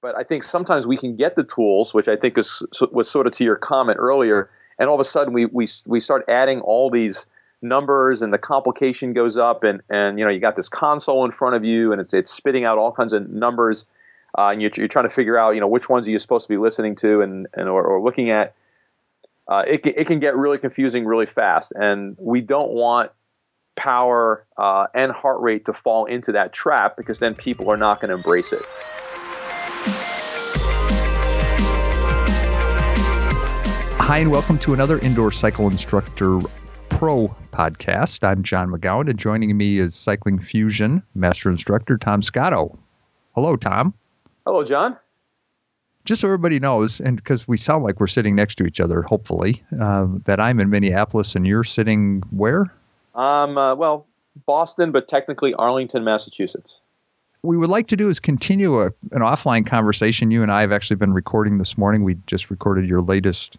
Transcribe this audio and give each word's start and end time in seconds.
But 0.00 0.16
I 0.16 0.22
think 0.22 0.44
sometimes 0.44 0.86
we 0.86 0.96
can 0.96 1.16
get 1.16 1.34
the 1.34 1.42
tools, 1.42 1.92
which 1.92 2.08
I 2.08 2.16
think 2.16 2.38
is, 2.38 2.62
was 2.92 3.10
sort 3.10 3.26
of 3.26 3.32
to 3.34 3.44
your 3.44 3.56
comment 3.56 3.98
earlier, 3.98 4.48
and 4.78 4.88
all 4.88 4.94
of 4.94 5.00
a 5.00 5.04
sudden 5.04 5.32
we, 5.32 5.46
we, 5.46 5.66
we 5.86 6.00
start 6.00 6.24
adding 6.28 6.60
all 6.60 6.90
these 6.90 7.26
numbers 7.62 8.22
and 8.22 8.32
the 8.32 8.38
complication 8.38 9.12
goes 9.12 9.36
up 9.36 9.64
and, 9.64 9.82
and 9.90 10.18
you 10.18 10.24
know 10.24 10.30
you 10.30 10.38
got 10.38 10.56
this 10.56 10.68
console 10.68 11.24
in 11.24 11.30
front 11.30 11.56
of 11.56 11.64
you 11.64 11.90
and 11.90 12.00
it's, 12.00 12.14
it's 12.14 12.32
spitting 12.32 12.64
out 12.64 12.78
all 12.78 12.92
kinds 12.92 13.12
of 13.12 13.28
numbers 13.28 13.86
uh, 14.38 14.50
and 14.50 14.62
you're, 14.62 14.70
you're 14.76 14.86
trying 14.86 15.04
to 15.04 15.12
figure 15.12 15.36
out 15.36 15.54
you 15.54 15.60
know 15.60 15.66
which 15.66 15.88
ones 15.88 16.06
are 16.06 16.10
you 16.10 16.18
supposed 16.18 16.46
to 16.46 16.52
be 16.52 16.56
listening 16.56 16.94
to 16.94 17.20
and, 17.20 17.48
and 17.54 17.68
or, 17.68 17.82
or 17.82 18.00
looking 18.00 18.30
at. 18.30 18.54
Uh, 19.48 19.64
it, 19.66 19.84
it 19.86 20.06
can 20.06 20.20
get 20.20 20.36
really 20.36 20.58
confusing 20.58 21.06
really 21.06 21.26
fast 21.26 21.72
and 21.74 22.16
we 22.20 22.40
don't 22.40 22.70
want 22.70 23.10
power 23.76 24.44
uh, 24.58 24.86
and 24.94 25.10
heart 25.10 25.40
rate 25.40 25.64
to 25.64 25.72
fall 25.72 26.04
into 26.04 26.30
that 26.32 26.52
trap 26.52 26.96
because 26.96 27.18
then 27.18 27.34
people 27.34 27.70
are 27.70 27.76
not 27.76 28.00
going 28.00 28.10
to 28.10 28.14
embrace 28.14 28.52
it 28.52 28.62
Hi, 34.08 34.16
and 34.16 34.30
welcome 34.30 34.56
to 34.60 34.72
another 34.72 34.98
Indoor 35.00 35.30
Cycle 35.30 35.66
Instructor 35.66 36.40
Pro 36.88 37.28
podcast. 37.52 38.26
I'm 38.26 38.42
John 38.42 38.70
McGowan, 38.70 39.10
and 39.10 39.18
joining 39.18 39.54
me 39.54 39.76
is 39.80 39.94
Cycling 39.94 40.38
Fusion 40.38 41.02
Master 41.14 41.50
Instructor 41.50 41.98
Tom 41.98 42.22
Scotto. 42.22 42.78
Hello, 43.34 43.54
Tom. 43.54 43.92
Hello, 44.46 44.64
John. 44.64 44.96
Just 46.06 46.22
so 46.22 46.28
everybody 46.28 46.58
knows, 46.58 47.00
and 47.00 47.18
because 47.18 47.46
we 47.46 47.58
sound 47.58 47.84
like 47.84 48.00
we're 48.00 48.06
sitting 48.06 48.34
next 48.34 48.54
to 48.54 48.64
each 48.64 48.80
other, 48.80 49.02
hopefully, 49.02 49.62
uh, 49.78 50.06
that 50.24 50.40
I'm 50.40 50.58
in 50.58 50.70
Minneapolis 50.70 51.34
and 51.34 51.46
you're 51.46 51.62
sitting 51.62 52.22
where? 52.30 52.72
Um, 53.14 53.58
uh, 53.58 53.74
well, 53.74 54.06
Boston, 54.46 54.90
but 54.90 55.08
technically 55.08 55.52
Arlington, 55.52 56.02
Massachusetts 56.02 56.80
we 57.42 57.56
would 57.56 57.70
like 57.70 57.86
to 57.86 57.96
do 57.96 58.10
is 58.10 58.18
continue 58.18 58.80
a, 58.80 58.86
an 59.12 59.22
offline 59.22 59.64
conversation. 59.64 60.32
You 60.32 60.42
and 60.42 60.50
I 60.50 60.60
have 60.60 60.72
actually 60.72 60.96
been 60.96 61.12
recording 61.12 61.58
this 61.58 61.78
morning. 61.78 62.02
We 62.02 62.16
just 62.26 62.50
recorded 62.50 62.88
your 62.88 63.00
latest 63.00 63.56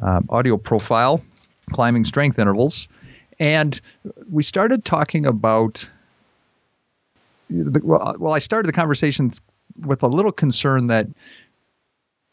um, 0.00 0.26
audio 0.30 0.56
profile, 0.56 1.22
climbing 1.70 2.04
strength 2.04 2.38
intervals. 2.38 2.88
And 3.38 3.80
we 4.30 4.42
started 4.42 4.84
talking 4.84 5.26
about, 5.26 5.88
the, 7.48 7.80
well, 7.84 8.16
well, 8.18 8.32
I 8.32 8.38
started 8.38 8.68
the 8.68 8.72
conversation 8.72 9.32
with 9.86 10.02
a 10.02 10.08
little 10.08 10.32
concern 10.32 10.86
that 10.88 11.06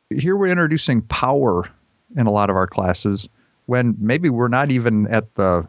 here 0.09 0.35
we're 0.35 0.51
introducing 0.51 1.01
power 1.03 1.69
in 2.15 2.25
a 2.25 2.31
lot 2.31 2.49
of 2.49 2.55
our 2.55 2.67
classes 2.67 3.29
when 3.67 3.95
maybe 3.99 4.29
we're 4.29 4.47
not 4.47 4.71
even 4.71 5.07
at 5.07 5.33
the 5.35 5.67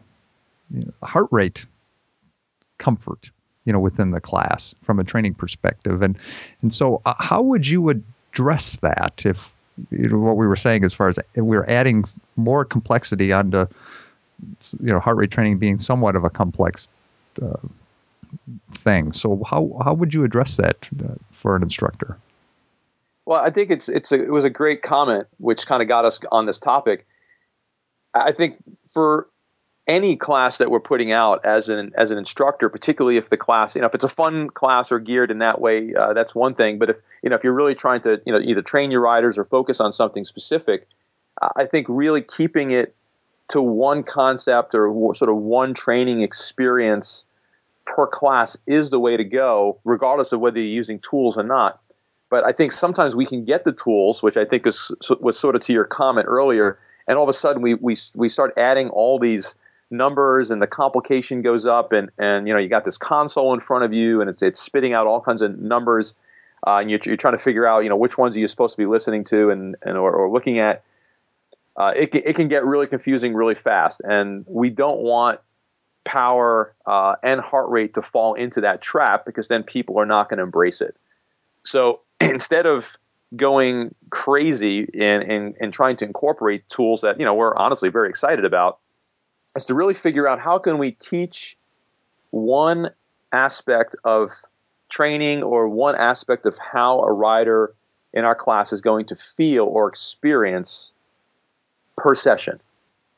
you 0.71 0.81
know, 0.81 1.07
heart 1.07 1.27
rate 1.31 1.65
comfort 2.79 3.29
you 3.65 3.71
know 3.71 3.79
within 3.79 4.09
the 4.09 4.19
class 4.19 4.73
from 4.81 4.99
a 4.99 5.03
training 5.03 5.35
perspective 5.35 6.01
and 6.01 6.17
and 6.63 6.73
so 6.73 6.99
uh, 7.05 7.13
how 7.19 7.41
would 7.41 7.67
you 7.67 7.89
address 7.89 8.77
that 8.77 9.23
if 9.23 9.51
you 9.89 10.09
know, 10.09 10.19
what 10.19 10.37
we 10.37 10.47
were 10.47 10.55
saying 10.55 10.83
as 10.83 10.93
far 10.93 11.09
as 11.09 11.19
we're 11.35 11.65
adding 11.65 12.05
more 12.35 12.65
complexity 12.65 13.31
onto 13.31 13.65
you 14.79 14.89
know 14.89 14.99
heart 14.99 15.17
rate 15.17 15.31
training 15.31 15.57
being 15.57 15.79
somewhat 15.79 16.15
of 16.15 16.23
a 16.23 16.29
complex 16.29 16.87
uh, 17.41 17.55
thing. 18.73 19.13
So 19.13 19.43
how 19.43 19.79
how 19.83 19.93
would 19.93 20.13
you 20.13 20.23
address 20.23 20.57
that 20.57 20.87
uh, 21.03 21.13
for 21.31 21.55
an 21.55 21.63
instructor? 21.63 22.17
Well, 23.25 23.41
I 23.41 23.49
think 23.49 23.71
it's 23.71 23.89
it's 23.89 24.11
a, 24.11 24.23
it 24.23 24.31
was 24.31 24.43
a 24.43 24.49
great 24.49 24.81
comment 24.81 25.27
which 25.37 25.65
kind 25.65 25.81
of 25.81 25.87
got 25.87 26.05
us 26.05 26.19
on 26.31 26.45
this 26.45 26.59
topic. 26.59 27.05
I 28.13 28.31
think 28.31 28.57
for 28.91 29.27
any 29.91 30.15
class 30.15 30.57
that 30.57 30.71
we're 30.71 30.79
putting 30.79 31.11
out 31.11 31.43
as 31.45 31.67
an 31.67 31.91
as 31.95 32.11
an 32.11 32.17
instructor, 32.17 32.69
particularly 32.69 33.17
if 33.17 33.29
the 33.29 33.35
class, 33.35 33.75
you 33.75 33.81
know, 33.81 33.87
if 33.87 33.93
it's 33.93 34.05
a 34.05 34.09
fun 34.09 34.49
class 34.49 34.89
or 34.89 34.99
geared 34.99 35.29
in 35.29 35.39
that 35.39 35.59
way, 35.59 35.93
uh, 35.93 36.13
that's 36.13 36.33
one 36.33 36.55
thing. 36.55 36.79
But 36.79 36.91
if 36.91 36.97
you 37.21 37.29
know, 37.29 37.35
if 37.35 37.43
you're 37.43 37.53
really 37.53 37.75
trying 37.75 37.99
to, 38.01 38.21
you 38.25 38.31
know, 38.31 38.39
either 38.39 38.61
train 38.61 38.89
your 38.89 39.01
riders 39.01 39.37
or 39.37 39.43
focus 39.43 39.81
on 39.81 39.91
something 39.91 40.23
specific, 40.23 40.87
I 41.57 41.65
think 41.65 41.87
really 41.89 42.21
keeping 42.21 42.71
it 42.71 42.95
to 43.49 43.61
one 43.61 44.01
concept 44.03 44.73
or 44.73 45.13
sort 45.13 45.29
of 45.29 45.35
one 45.35 45.73
training 45.73 46.21
experience 46.21 47.25
per 47.85 48.07
class 48.07 48.57
is 48.67 48.91
the 48.91 48.99
way 48.99 49.17
to 49.17 49.25
go, 49.25 49.77
regardless 49.83 50.31
of 50.31 50.39
whether 50.39 50.57
you're 50.57 50.67
using 50.67 50.99
tools 50.99 51.37
or 51.37 51.43
not. 51.43 51.81
But 52.29 52.47
I 52.47 52.53
think 52.53 52.71
sometimes 52.71 53.13
we 53.13 53.25
can 53.25 53.43
get 53.43 53.65
the 53.65 53.73
tools, 53.73 54.23
which 54.23 54.37
I 54.37 54.45
think 54.45 54.65
is, 54.65 54.89
was 55.19 55.37
sort 55.37 55.55
of 55.57 55.61
to 55.63 55.73
your 55.73 55.83
comment 55.83 56.27
earlier, 56.29 56.79
and 57.07 57.17
all 57.17 57.23
of 57.23 57.29
a 57.29 57.33
sudden 57.33 57.61
we 57.61 57.73
we 57.73 57.97
we 58.15 58.29
start 58.29 58.53
adding 58.55 58.87
all 58.89 59.19
these 59.19 59.55
numbers 59.91 60.51
and 60.51 60.61
the 60.61 60.67
complication 60.67 61.41
goes 61.41 61.65
up 61.65 61.91
and, 61.91 62.09
and 62.17 62.47
you 62.47 62.53
know 62.53 62.59
you 62.59 62.69
got 62.69 62.85
this 62.85 62.97
console 62.97 63.53
in 63.53 63.59
front 63.59 63.83
of 63.83 63.93
you 63.93 64.21
and 64.21 64.29
it's, 64.29 64.41
it's 64.41 64.59
spitting 64.59 64.93
out 64.93 65.07
all 65.07 65.21
kinds 65.21 65.41
of 65.41 65.59
numbers 65.59 66.15
uh, 66.65 66.77
and 66.77 66.89
you're, 66.89 66.99
you're 67.05 67.17
trying 67.17 67.35
to 67.35 67.43
figure 67.43 67.67
out 67.67 67.83
you 67.83 67.89
know 67.89 67.97
which 67.97 68.17
ones 68.17 68.35
are 68.35 68.39
you 68.39 68.47
supposed 68.47 68.75
to 68.75 68.81
be 68.81 68.85
listening 68.85 69.23
to 69.23 69.49
and, 69.49 69.75
and 69.83 69.97
or, 69.97 70.11
or 70.11 70.31
looking 70.31 70.59
at 70.59 70.83
uh, 71.77 71.93
it, 71.95 72.13
it 72.13 72.35
can 72.35 72.47
get 72.47 72.65
really 72.65 72.87
confusing 72.87 73.33
really 73.33 73.55
fast. 73.55 74.01
And 74.03 74.45
we 74.47 74.69
don't 74.69 74.99
want 74.99 75.39
power 76.03 76.73
uh, 76.85 77.15
and 77.23 77.39
heart 77.39 77.69
rate 77.69 77.93
to 77.93 78.01
fall 78.01 78.33
into 78.33 78.61
that 78.61 78.81
trap 78.81 79.25
because 79.25 79.47
then 79.47 79.63
people 79.63 79.97
are 79.99 80.05
not 80.05 80.29
going 80.29 80.37
to 80.37 80.43
embrace 80.43 80.81
it. 80.81 80.95
So 81.63 82.01
instead 82.19 82.65
of 82.65 82.87
going 83.35 83.95
crazy 84.09 84.89
and, 84.93 85.23
and, 85.23 85.55
and 85.61 85.71
trying 85.71 85.95
to 85.97 86.05
incorporate 86.05 86.67
tools 86.67 87.01
that 87.01 87.17
you 87.17 87.23
know 87.23 87.33
we're 87.33 87.55
honestly 87.55 87.87
very 87.87 88.09
excited 88.09 88.43
about 88.43 88.79
is 89.55 89.65
to 89.65 89.73
really 89.73 89.93
figure 89.93 90.27
out 90.27 90.39
how 90.39 90.57
can 90.57 90.77
we 90.77 90.91
teach 90.91 91.57
one 92.31 92.89
aspect 93.31 93.95
of 94.03 94.31
training 94.89 95.43
or 95.43 95.67
one 95.67 95.95
aspect 95.95 96.45
of 96.45 96.57
how 96.57 97.01
a 97.01 97.11
rider 97.11 97.73
in 98.13 98.25
our 98.25 98.35
class 98.35 98.73
is 98.73 98.81
going 98.81 99.05
to 99.05 99.15
feel 99.15 99.65
or 99.65 99.87
experience 99.87 100.91
per 101.97 102.13
session. 102.13 102.59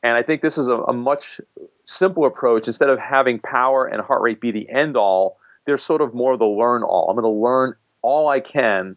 And 0.02 0.16
I 0.16 0.22
think 0.22 0.42
this 0.42 0.58
is 0.58 0.68
a, 0.68 0.76
a, 0.82 0.92
much 0.92 1.40
simpler 1.84 2.28
approach. 2.28 2.66
Instead 2.66 2.90
of 2.90 2.98
having 2.98 3.38
power 3.40 3.86
and 3.86 4.02
heart 4.02 4.22
rate 4.22 4.40
be 4.40 4.50
the 4.50 4.68
end 4.68 4.96
all, 4.96 5.38
there's 5.64 5.82
sort 5.82 6.02
of 6.02 6.14
more 6.14 6.36
the 6.36 6.44
learn 6.44 6.82
all. 6.82 7.08
I'm 7.08 7.16
going 7.16 7.24
to 7.24 7.42
learn 7.42 7.74
all 8.02 8.28
I 8.28 8.40
can 8.40 8.96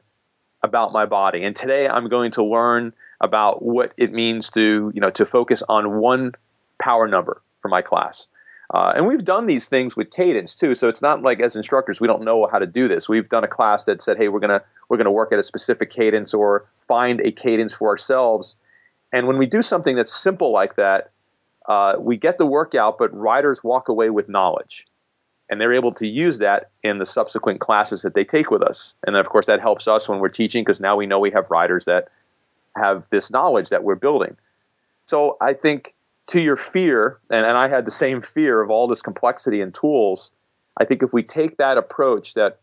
about 0.63 0.91
my 0.91 1.05
body. 1.05 1.43
And 1.43 1.55
today 1.55 1.87
I'm 1.87 2.09
going 2.09 2.31
to 2.31 2.43
learn 2.43 2.93
about 3.21 3.63
what 3.63 3.93
it 3.97 4.11
means 4.11 4.49
to, 4.51 4.91
you 4.93 5.01
know, 5.01 5.09
to 5.11 5.25
focus 5.25 5.63
on 5.69 5.99
one 5.99 6.33
power 6.79 7.07
number 7.07 7.41
for 7.61 7.69
my 7.69 7.81
class. 7.81 8.27
Uh, 8.73 8.91
and 8.95 9.07
we've 9.07 9.23
done 9.23 9.47
these 9.47 9.67
things 9.67 9.95
with 9.95 10.11
cadence 10.11 10.53
too. 10.53 10.75
So 10.75 10.89
it's 10.89 11.01
not 11.01 11.21
like 11.21 11.39
as 11.39 11.55
instructors 11.55 12.01
we 12.01 12.07
don't 12.07 12.23
know 12.23 12.47
how 12.51 12.59
to 12.59 12.65
do 12.65 12.87
this. 12.87 13.07
We've 13.07 13.29
done 13.29 13.43
a 13.43 13.47
class 13.47 13.85
that 13.85 14.01
said, 14.01 14.17
"Hey, 14.17 14.27
we're 14.27 14.41
gonna 14.41 14.61
we're 14.89 14.97
gonna 14.97 15.11
work 15.11 15.31
at 15.31 15.39
a 15.39 15.43
specific 15.43 15.89
cadence 15.89 16.33
or 16.33 16.65
find 16.81 17.21
a 17.21 17.31
cadence 17.31 17.73
for 17.73 17.87
ourselves." 17.87 18.57
And 19.13 19.25
when 19.25 19.37
we 19.37 19.45
do 19.45 19.61
something 19.61 19.95
that's 19.95 20.13
simple 20.13 20.51
like 20.51 20.75
that, 20.75 21.11
uh, 21.69 21.95
we 21.97 22.17
get 22.17 22.37
the 22.37 22.45
workout, 22.45 22.97
but 22.97 23.13
riders 23.15 23.63
walk 23.63 23.87
away 23.87 24.09
with 24.09 24.27
knowledge, 24.27 24.85
and 25.49 25.61
they're 25.61 25.73
able 25.73 25.91
to 25.93 26.05
use 26.05 26.39
that 26.39 26.69
in 26.83 26.97
the 26.97 27.05
subsequent 27.05 27.61
classes 27.61 28.01
that 28.01 28.15
they 28.15 28.25
take 28.25 28.51
with 28.51 28.61
us. 28.61 28.95
And 29.05 29.15
then, 29.15 29.21
of 29.21 29.29
course, 29.29 29.45
that 29.45 29.61
helps 29.61 29.87
us 29.87 30.09
when 30.09 30.19
we're 30.19 30.27
teaching 30.27 30.65
because 30.65 30.81
now 30.81 30.97
we 30.97 31.05
know 31.05 31.19
we 31.19 31.31
have 31.31 31.49
riders 31.49 31.85
that 31.85 32.09
have 32.75 33.07
this 33.11 33.31
knowledge 33.31 33.69
that 33.69 33.85
we're 33.85 33.95
building. 33.95 34.35
So 35.05 35.37
I 35.39 35.53
think 35.53 35.95
to 36.27 36.41
your 36.41 36.57
fear, 36.57 37.19
and, 37.31 37.45
and 37.45 37.57
I 37.57 37.67
had 37.67 37.85
the 37.85 37.91
same 37.91 38.21
fear 38.21 38.61
of 38.61 38.69
all 38.69 38.87
this 38.87 39.01
complexity 39.01 39.61
and 39.61 39.73
tools, 39.73 40.33
I 40.79 40.85
think 40.85 41.01
if 41.01 41.13
we 41.13 41.23
take 41.23 41.57
that 41.57 41.77
approach 41.77 42.33
that 42.35 42.59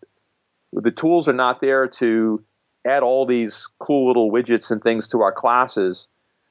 the 0.72 0.91
tools 0.91 1.28
are 1.28 1.34
not 1.34 1.60
there 1.60 1.88
to 1.88 2.42
add 2.86 3.02
all 3.02 3.26
these 3.26 3.66
cool 3.78 4.06
little 4.06 4.30
widgets 4.30 4.70
and 4.70 4.82
things 4.82 5.08
to 5.08 5.22
our 5.22 5.32
classes, 5.32 6.08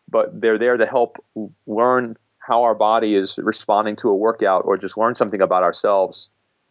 but 0.10 0.42
they're 0.42 0.58
there 0.58 0.78
to 0.78 0.86
help 0.86 1.24
learn 1.68 2.18
how 2.40 2.64
our 2.64 2.76
body 2.76 3.16
is 3.16 3.40
responding 3.42 3.96
to 3.96 4.10
a 4.10 4.16
workout 4.16 4.64
or 4.66 4.78
just 4.78 4.98
learn 4.98 5.16
something 5.16 5.42
about 5.42 5.64
ourselves. 5.64 6.30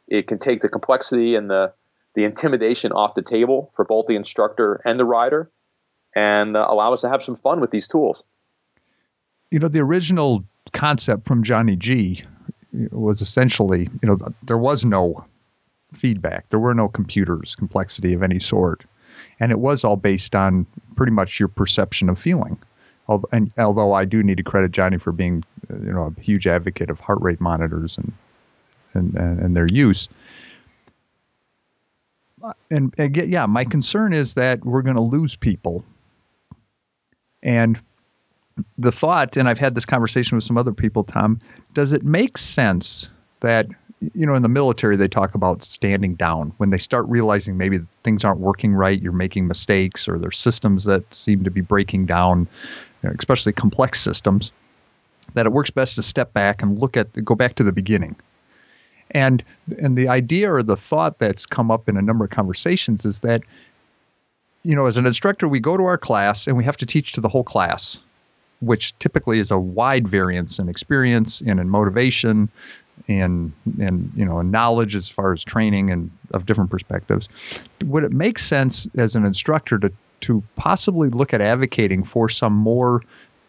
It 0.09 0.26
can 0.26 0.38
take 0.38 0.60
the 0.60 0.69
complexity 0.69 1.34
and 1.34 1.48
the, 1.48 1.72
the 2.14 2.24
intimidation 2.24 2.92
off 2.92 3.14
the 3.14 3.22
table 3.22 3.70
for 3.74 3.84
both 3.84 4.06
the 4.06 4.16
instructor 4.16 4.82
and 4.84 4.98
the 4.98 5.04
rider 5.04 5.50
and 6.15 6.56
uh, 6.56 6.66
allow 6.68 6.92
us 6.92 7.00
to 7.03 7.09
have 7.09 7.22
some 7.22 7.36
fun 7.36 7.60
with 7.60 7.71
these 7.71 7.86
tools 7.86 8.24
you 9.53 9.59
know, 9.59 9.69
the 9.69 9.81
original 9.81 10.43
concept 10.72 11.27
from 11.27 11.43
Johnny 11.43 11.77
G 11.77 12.25
was 12.91 13.21
essentially, 13.21 13.89
you 14.03 14.09
know, 14.09 14.16
there 14.43 14.59
was 14.59 14.84
no 14.84 15.25
feedback. 15.93 16.49
There 16.49 16.59
were 16.59 16.72
no 16.72 16.89
computers, 16.89 17.54
complexity 17.54 18.15
of 18.15 18.22
any 18.22 18.41
sort. 18.41 18.83
And 19.41 19.53
it 19.53 19.59
was 19.59 19.84
all 19.84 19.97
based 19.97 20.34
on 20.34 20.66
pretty 20.97 21.13
much 21.13 21.39
your 21.39 21.49
perception 21.49 22.09
of 22.09 22.19
feeling. 22.19 22.59
And 23.31 23.53
although 23.59 23.93
I 23.93 24.07
do 24.07 24.22
need 24.22 24.39
to 24.39 24.43
credit 24.43 24.72
Johnny 24.72 24.97
for 24.97 25.13
being, 25.13 25.45
uh, 25.71 25.77
you 25.77 25.93
know, 25.93 26.15
a 26.16 26.21
huge 26.21 26.47
advocate 26.47 26.89
of 26.89 26.99
heart 26.99 27.21
rate 27.21 27.41
monitors 27.41 27.99
and 27.99 28.13
and, 28.95 29.15
and, 29.15 29.57
their 29.57 29.66
use. 29.66 30.07
Uh, 32.43 32.53
and 32.71 32.93
again, 32.99 33.27
yeah, 33.31 33.47
my 33.47 33.65
concern 33.65 34.13
is 34.13 34.34
that 34.34 34.63
we're 34.66 34.83
going 34.83 34.97
to 34.97 35.03
lose 35.03 35.34
people. 35.34 35.83
And 37.43 37.81
the 38.78 38.93
thought, 38.93 39.37
and 39.37 39.49
I've 39.49 39.59
had 39.59 39.75
this 39.75 39.87
conversation 39.87 40.37
with 40.37 40.45
some 40.45 40.59
other 40.59 40.72
people, 40.72 41.04
Tom, 41.04 41.41
does 41.75 41.93
it 41.93 42.04
make 42.04 42.39
sense 42.39 43.10
that 43.41 43.66
you 44.15 44.27
know, 44.27 44.34
in 44.34 44.43
the 44.43 44.49
military, 44.49 44.97
they 44.97 45.09
talk 45.09 45.34
about 45.34 45.63
standing 45.63 46.15
down 46.15 46.53
when 46.57 46.71
they 46.71 46.78
start 46.78 47.07
realizing 47.09 47.57
maybe 47.57 47.78
things 48.03 48.25
aren't 48.25 48.41
working 48.41 48.75
right, 48.75 49.01
you're 49.01 49.13
making 49.13 49.47
mistakes, 49.47 50.09
or 50.09 50.19
there's 50.19 50.39
systems 50.39 50.84
that 50.84 51.13
seem 51.15 51.45
to 51.45 51.51
be 51.51 51.60
breaking 51.60 52.07
down, 52.07 52.49
you 53.03 53.09
know, 53.09 53.15
especially 53.19 53.53
complex 53.53 54.01
systems. 54.01 54.51
That 55.34 55.47
it 55.47 55.53
works 55.53 55.71
best 55.71 55.95
to 55.95 56.03
step 56.03 56.33
back 56.33 56.63
and 56.63 56.78
look 56.78 56.97
at, 56.97 57.13
go 57.25 57.34
back 57.34 57.54
to 57.54 57.65
the 57.65 57.72
beginning. 57.72 58.16
And 59.13 59.45
and 59.78 59.97
the 59.97 60.09
idea 60.09 60.53
or 60.53 60.63
the 60.63 60.77
thought 60.77 61.19
that's 61.19 61.47
come 61.47 61.71
up 61.71 61.89
in 61.89 61.97
a 61.97 62.03
number 62.03 62.25
of 62.25 62.31
conversations 62.31 63.04
is 63.04 63.21
that, 63.21 63.43
you 64.65 64.75
know, 64.75 64.87
as 64.87 64.97
an 64.97 65.07
instructor, 65.07 65.49
we 65.49 65.60
go 65.60 65.77
to 65.77 65.84
our 65.84 65.99
class 65.99 66.47
and 66.47 66.57
we 66.57 66.65
have 66.65 66.77
to 66.78 66.87
teach 66.87 67.13
to 67.13 67.21
the 67.21 67.28
whole 67.28 67.45
class, 67.45 67.99
which 68.62 68.97
typically 69.00 69.41
is 69.41 69.50
a 69.50 69.59
wide 69.59 70.09
variance 70.09 70.59
in 70.59 70.68
experience 70.68 71.42
and 71.42 71.60
in 71.60 71.68
motivation 71.68 72.48
and 73.09 73.53
and 73.80 74.10
you 74.14 74.24
know 74.24 74.41
knowledge 74.42 74.94
as 74.94 75.09
far 75.09 75.32
as 75.32 75.42
training 75.42 75.91
and 75.91 76.10
of 76.32 76.47
different 76.47 76.70
perspectives. 76.70 77.28
Would 77.84 78.04
it 78.04 78.12
make 78.12 78.38
sense 78.38 78.86
as 78.97 79.14
an 79.16 79.26
instructor 79.26 79.78
to 79.78 79.92
to 80.22 80.42
possibly 80.56 81.09
look 81.09 81.34
at 81.34 81.41
advocating 81.41 82.04
for 82.04 82.28
some 82.28 82.53
more 82.53 83.03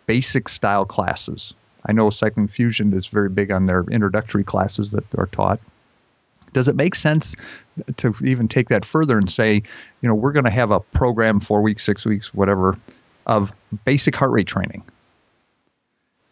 basic 0.08 0.50
style 0.50 0.86
classes? 0.86 1.54
I 1.86 1.92
know 1.92 2.10
cycling 2.10 2.48
fusion 2.48 2.94
is 2.94 3.08
very 3.08 3.30
big 3.30 3.52
on 3.52 3.66
their 3.68 3.84
introductory 3.92 4.44
classes 4.44 4.92
that 4.92 5.04
are 5.18 5.28
taught. 5.28 5.60
Does 6.54 6.68
it 6.68 6.76
make 6.76 6.96
sense 6.96 7.36
to 7.98 8.16
even 8.24 8.48
take 8.48 8.70
that 8.70 8.86
further 8.86 9.18
and 9.18 9.30
say 9.30 9.62
you 10.02 10.10
know 10.10 10.16
we're 10.16 10.32
going 10.32 10.46
to 10.46 10.52
have 10.52 10.72
a 10.72 10.80
program 10.80 11.40
4 11.40 11.62
weeks 11.62 11.84
6 11.84 12.06
weeks 12.06 12.34
whatever 12.34 12.78
of 13.26 13.52
basic 13.86 14.16
heart 14.16 14.32
rate 14.32 14.48
training 14.48 14.84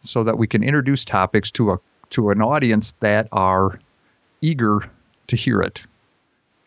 so 0.01 0.23
that 0.23 0.37
we 0.37 0.47
can 0.47 0.63
introduce 0.63 1.05
topics 1.05 1.51
to 1.51 1.71
a 1.71 1.79
to 2.09 2.29
an 2.29 2.41
audience 2.41 2.93
that 2.99 3.27
are 3.31 3.79
eager 4.41 4.81
to 5.27 5.35
hear 5.35 5.61
it. 5.61 5.81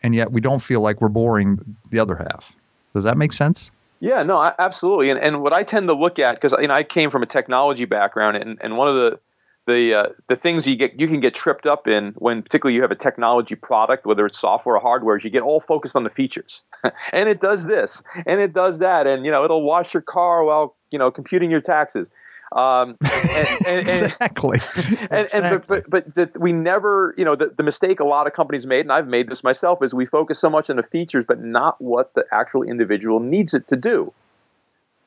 And 0.01 0.15
yet 0.15 0.31
we 0.31 0.41
don't 0.41 0.61
feel 0.61 0.81
like 0.81 1.01
we're 1.01 1.07
boring 1.07 1.77
the 1.91 1.99
other 1.99 2.15
half. 2.15 2.51
Does 2.93 3.03
that 3.03 3.17
make 3.17 3.31
sense? 3.31 3.71
Yeah, 3.99 4.23
no, 4.23 4.51
absolutely. 4.59 5.09
And, 5.09 5.19
and 5.19 5.41
what 5.41 5.53
I 5.53 5.63
tend 5.63 5.87
to 5.87 5.93
look 5.93 6.19
at, 6.19 6.35
because 6.35 6.53
you 6.59 6.67
know, 6.67 6.73
I 6.73 6.83
came 6.83 7.09
from 7.09 7.23
a 7.23 7.25
technology 7.25 7.85
background, 7.85 8.37
and, 8.37 8.57
and 8.61 8.77
one 8.77 8.87
of 8.87 8.95
the 8.95 9.19
the 9.67 9.93
uh, 9.95 10.05
the 10.29 10.35
things 10.35 10.67
you 10.67 10.75
get 10.75 10.99
you 10.99 11.07
can 11.07 11.19
get 11.19 11.33
tripped 11.33 11.65
up 11.65 11.87
in 11.87 12.13
when 12.17 12.43
particularly 12.43 12.75
you 12.75 12.81
have 12.81 12.91
a 12.91 12.95
technology 12.95 13.55
product, 13.55 14.05
whether 14.05 14.25
it's 14.25 14.39
software 14.39 14.75
or 14.75 14.79
hardware, 14.79 15.17
is 15.17 15.23
you 15.23 15.29
get 15.29 15.41
all 15.41 15.59
focused 15.59 15.95
on 15.95 16.03
the 16.03 16.09
features, 16.09 16.61
and 17.13 17.29
it 17.29 17.39
does 17.39 17.65
this 17.65 18.03
and 18.25 18.39
it 18.39 18.53
does 18.53 18.79
that, 18.79 19.07
and 19.07 19.25
you 19.25 19.31
know 19.31 19.43
it'll 19.43 19.63
wash 19.63 19.93
your 19.93 20.01
car 20.01 20.43
while 20.43 20.75
you 20.91 20.99
know 20.99 21.09
computing 21.09 21.49
your 21.49 21.61
taxes. 21.61 22.07
Um, 22.55 22.95
and, 23.67 23.67
and, 23.67 23.79
exactly. 23.81 24.59
And, 25.11 25.25
exactly. 25.25 25.39
and, 25.39 25.67
but 25.67 25.89
but 25.89 26.15
but 26.15 26.39
we 26.39 26.53
never, 26.53 27.13
you 27.17 27.25
know, 27.25 27.35
the, 27.35 27.53
the 27.55 27.63
mistake 27.63 27.99
a 27.99 28.05
lot 28.05 28.27
of 28.27 28.33
companies 28.33 28.65
made, 28.65 28.81
and 28.81 28.91
I've 28.91 29.07
made 29.07 29.29
this 29.29 29.43
myself, 29.43 29.83
is 29.83 29.93
we 29.93 30.05
focus 30.05 30.39
so 30.39 30.49
much 30.49 30.69
on 30.69 30.77
the 30.77 30.83
features, 30.83 31.25
but 31.25 31.43
not 31.43 31.79
what 31.81 32.13
the 32.13 32.23
actual 32.31 32.63
individual 32.63 33.19
needs 33.19 33.53
it 33.53 33.67
to 33.67 33.75
do. 33.75 34.13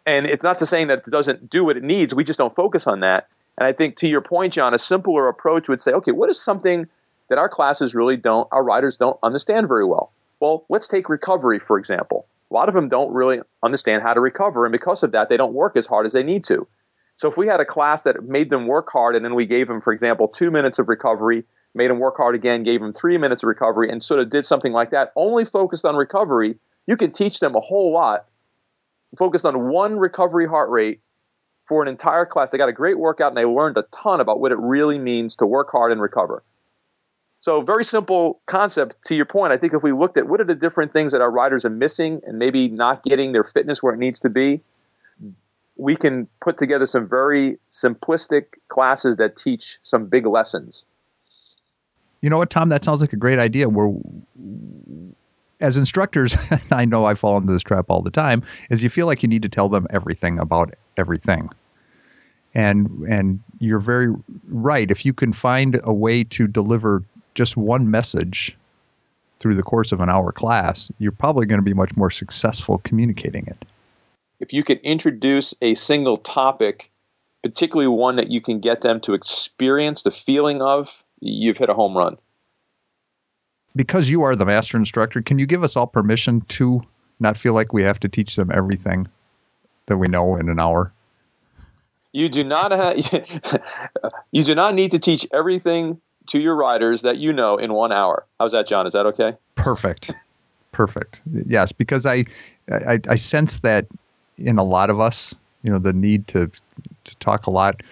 And 0.06 0.26
it's 0.26 0.44
not 0.44 0.58
to 0.60 0.66
saying 0.66 0.88
that 0.88 1.02
it 1.06 1.10
doesn't 1.10 1.50
do 1.50 1.64
what 1.64 1.76
it 1.76 1.82
needs. 1.82 2.14
We 2.14 2.24
just 2.24 2.38
don't 2.38 2.54
focus 2.54 2.86
on 2.86 3.00
that. 3.00 3.28
And 3.58 3.66
I 3.66 3.72
think 3.72 3.96
to 3.96 4.08
your 4.08 4.20
point, 4.20 4.52
John, 4.52 4.72
a 4.72 4.78
simpler 4.78 5.28
approach 5.28 5.68
would 5.68 5.80
say, 5.80 5.92
okay, 5.92 6.12
what 6.12 6.30
is 6.30 6.40
something 6.40 6.86
that 7.28 7.38
our 7.38 7.48
classes 7.48 7.94
really 7.94 8.16
don't, 8.16 8.48
our 8.52 8.62
riders 8.62 8.96
don't 8.96 9.18
understand 9.22 9.68
very 9.68 9.84
well? 9.84 10.12
Well, 10.40 10.64
let's 10.68 10.86
take 10.86 11.08
recovery, 11.08 11.58
for 11.58 11.78
example. 11.78 12.26
A 12.50 12.54
lot 12.54 12.68
of 12.68 12.74
them 12.74 12.88
don't 12.88 13.12
really 13.12 13.40
understand 13.62 14.02
how 14.02 14.14
to 14.14 14.20
recover, 14.20 14.64
and 14.64 14.72
because 14.72 15.02
of 15.02 15.12
that, 15.12 15.28
they 15.28 15.36
don't 15.36 15.52
work 15.52 15.76
as 15.76 15.86
hard 15.86 16.06
as 16.06 16.12
they 16.12 16.22
need 16.22 16.44
to. 16.44 16.66
So 17.18 17.26
if 17.26 17.36
we 17.36 17.48
had 17.48 17.58
a 17.58 17.64
class 17.64 18.02
that 18.02 18.22
made 18.28 18.48
them 18.48 18.68
work 18.68 18.88
hard 18.92 19.16
and 19.16 19.24
then 19.24 19.34
we 19.34 19.44
gave 19.44 19.66
them, 19.66 19.80
for 19.80 19.92
example, 19.92 20.28
two 20.28 20.52
minutes 20.52 20.78
of 20.78 20.88
recovery, 20.88 21.42
made 21.74 21.90
them 21.90 21.98
work 21.98 22.16
hard 22.16 22.36
again, 22.36 22.62
gave 22.62 22.80
them 22.80 22.92
three 22.92 23.18
minutes 23.18 23.42
of 23.42 23.48
recovery, 23.48 23.90
and 23.90 24.04
sort 24.04 24.20
of 24.20 24.30
did 24.30 24.46
something 24.46 24.72
like 24.72 24.90
that, 24.90 25.12
only 25.16 25.44
focused 25.44 25.84
on 25.84 25.96
recovery, 25.96 26.54
you 26.86 26.96
can 26.96 27.10
teach 27.10 27.40
them 27.40 27.56
a 27.56 27.60
whole 27.60 27.92
lot. 27.92 28.26
Focused 29.18 29.44
on 29.44 29.68
one 29.68 29.98
recovery 29.98 30.46
heart 30.46 30.70
rate 30.70 31.00
for 31.66 31.82
an 31.82 31.88
entire 31.88 32.24
class. 32.24 32.50
They 32.50 32.58
got 32.58 32.68
a 32.68 32.72
great 32.72 33.00
workout 33.00 33.32
and 33.32 33.36
they 33.36 33.44
learned 33.44 33.78
a 33.78 33.84
ton 33.90 34.20
about 34.20 34.38
what 34.38 34.52
it 34.52 34.58
really 34.60 35.00
means 35.00 35.34
to 35.36 35.46
work 35.46 35.70
hard 35.72 35.90
and 35.90 36.00
recover. 36.00 36.44
So, 37.40 37.62
very 37.62 37.84
simple 37.84 38.40
concept 38.46 38.94
to 39.06 39.16
your 39.16 39.26
point. 39.26 39.52
I 39.52 39.56
think 39.56 39.74
if 39.74 39.82
we 39.82 39.90
looked 39.90 40.16
at 40.16 40.28
what 40.28 40.40
are 40.40 40.44
the 40.44 40.54
different 40.54 40.92
things 40.92 41.10
that 41.10 41.20
our 41.20 41.32
riders 41.32 41.64
are 41.64 41.70
missing 41.70 42.20
and 42.28 42.38
maybe 42.38 42.68
not 42.68 43.02
getting 43.02 43.32
their 43.32 43.44
fitness 43.44 43.82
where 43.82 43.92
it 43.92 43.98
needs 43.98 44.20
to 44.20 44.30
be, 44.30 44.60
we 45.78 45.94
can 45.94 46.26
put 46.40 46.58
together 46.58 46.84
some 46.84 47.08
very 47.08 47.56
simplistic 47.70 48.46
classes 48.68 49.16
that 49.16 49.36
teach 49.36 49.78
some 49.82 50.06
big 50.06 50.26
lessons. 50.26 50.84
You 52.20 52.28
know 52.28 52.36
what, 52.36 52.50
Tom? 52.50 52.68
That 52.68 52.84
sounds 52.84 53.00
like 53.00 53.12
a 53.12 53.16
great 53.16 53.38
idea. 53.38 53.68
Where, 53.68 53.92
as 55.60 55.76
instructors, 55.76 56.36
I 56.72 56.84
know 56.84 57.04
I 57.04 57.14
fall 57.14 57.38
into 57.38 57.52
this 57.52 57.62
trap 57.62 57.86
all 57.88 58.02
the 58.02 58.10
time. 58.10 58.42
Is 58.70 58.82
you 58.82 58.90
feel 58.90 59.06
like 59.06 59.22
you 59.22 59.28
need 59.28 59.42
to 59.42 59.48
tell 59.48 59.68
them 59.68 59.86
everything 59.90 60.38
about 60.40 60.74
everything, 60.96 61.48
and 62.54 62.88
and 63.08 63.40
you're 63.60 63.78
very 63.78 64.12
right. 64.48 64.90
If 64.90 65.06
you 65.06 65.14
can 65.14 65.32
find 65.32 65.80
a 65.84 65.92
way 65.92 66.24
to 66.24 66.48
deliver 66.48 67.04
just 67.36 67.56
one 67.56 67.88
message 67.88 68.56
through 69.38 69.54
the 69.54 69.62
course 69.62 69.92
of 69.92 70.00
an 70.00 70.10
hour 70.10 70.32
class, 70.32 70.90
you're 70.98 71.12
probably 71.12 71.46
going 71.46 71.60
to 71.60 71.64
be 71.64 71.72
much 71.72 71.96
more 71.96 72.10
successful 72.10 72.78
communicating 72.78 73.46
it 73.46 73.64
if 74.40 74.52
you 74.52 74.62
can 74.62 74.78
introduce 74.78 75.54
a 75.60 75.74
single 75.74 76.16
topic, 76.16 76.90
particularly 77.42 77.88
one 77.88 78.16
that 78.16 78.30
you 78.30 78.40
can 78.40 78.60
get 78.60 78.82
them 78.82 79.00
to 79.00 79.14
experience 79.14 80.02
the 80.02 80.10
feeling 80.10 80.62
of, 80.62 81.02
you've 81.20 81.58
hit 81.58 81.68
a 81.68 81.74
home 81.74 81.96
run. 81.96 82.16
Because 83.76 84.08
you 84.08 84.22
are 84.22 84.34
the 84.34 84.46
master 84.46 84.76
instructor, 84.76 85.22
can 85.22 85.38
you 85.38 85.46
give 85.46 85.62
us 85.62 85.76
all 85.76 85.86
permission 85.86 86.40
to 86.42 86.82
not 87.20 87.36
feel 87.36 87.52
like 87.52 87.72
we 87.72 87.82
have 87.82 88.00
to 88.00 88.08
teach 88.08 88.36
them 88.36 88.50
everything 88.52 89.06
that 89.86 89.98
we 89.98 90.08
know 90.08 90.36
in 90.36 90.48
an 90.48 90.58
hour? 90.58 90.92
You 92.12 92.28
do 92.28 92.42
not 92.42 92.72
have, 92.72 93.62
you 94.32 94.42
do 94.42 94.54
not 94.54 94.74
need 94.74 94.90
to 94.92 94.98
teach 94.98 95.26
everything 95.32 96.00
to 96.26 96.40
your 96.40 96.56
riders 96.56 97.02
that 97.02 97.18
you 97.18 97.32
know 97.32 97.56
in 97.56 97.72
one 97.72 97.92
hour. 97.92 98.26
How's 98.38 98.52
that, 98.52 98.66
John? 98.66 98.86
Is 98.86 98.92
that 98.92 99.06
okay? 99.06 99.34
Perfect. 99.54 100.14
Perfect. 100.72 101.22
Yes, 101.46 101.72
because 101.72 102.06
I, 102.06 102.24
I, 102.70 103.00
I 103.08 103.16
sense 103.16 103.60
that 103.60 103.86
in 104.38 104.58
a 104.58 104.64
lot 104.64 104.90
of 104.90 105.00
us, 105.00 105.34
you 105.62 105.70
know, 105.70 105.78
the 105.78 105.92
need 105.92 106.26
to 106.28 106.50
to 107.04 107.16
talk 107.16 107.46
a 107.46 107.50
lot. 107.50 107.82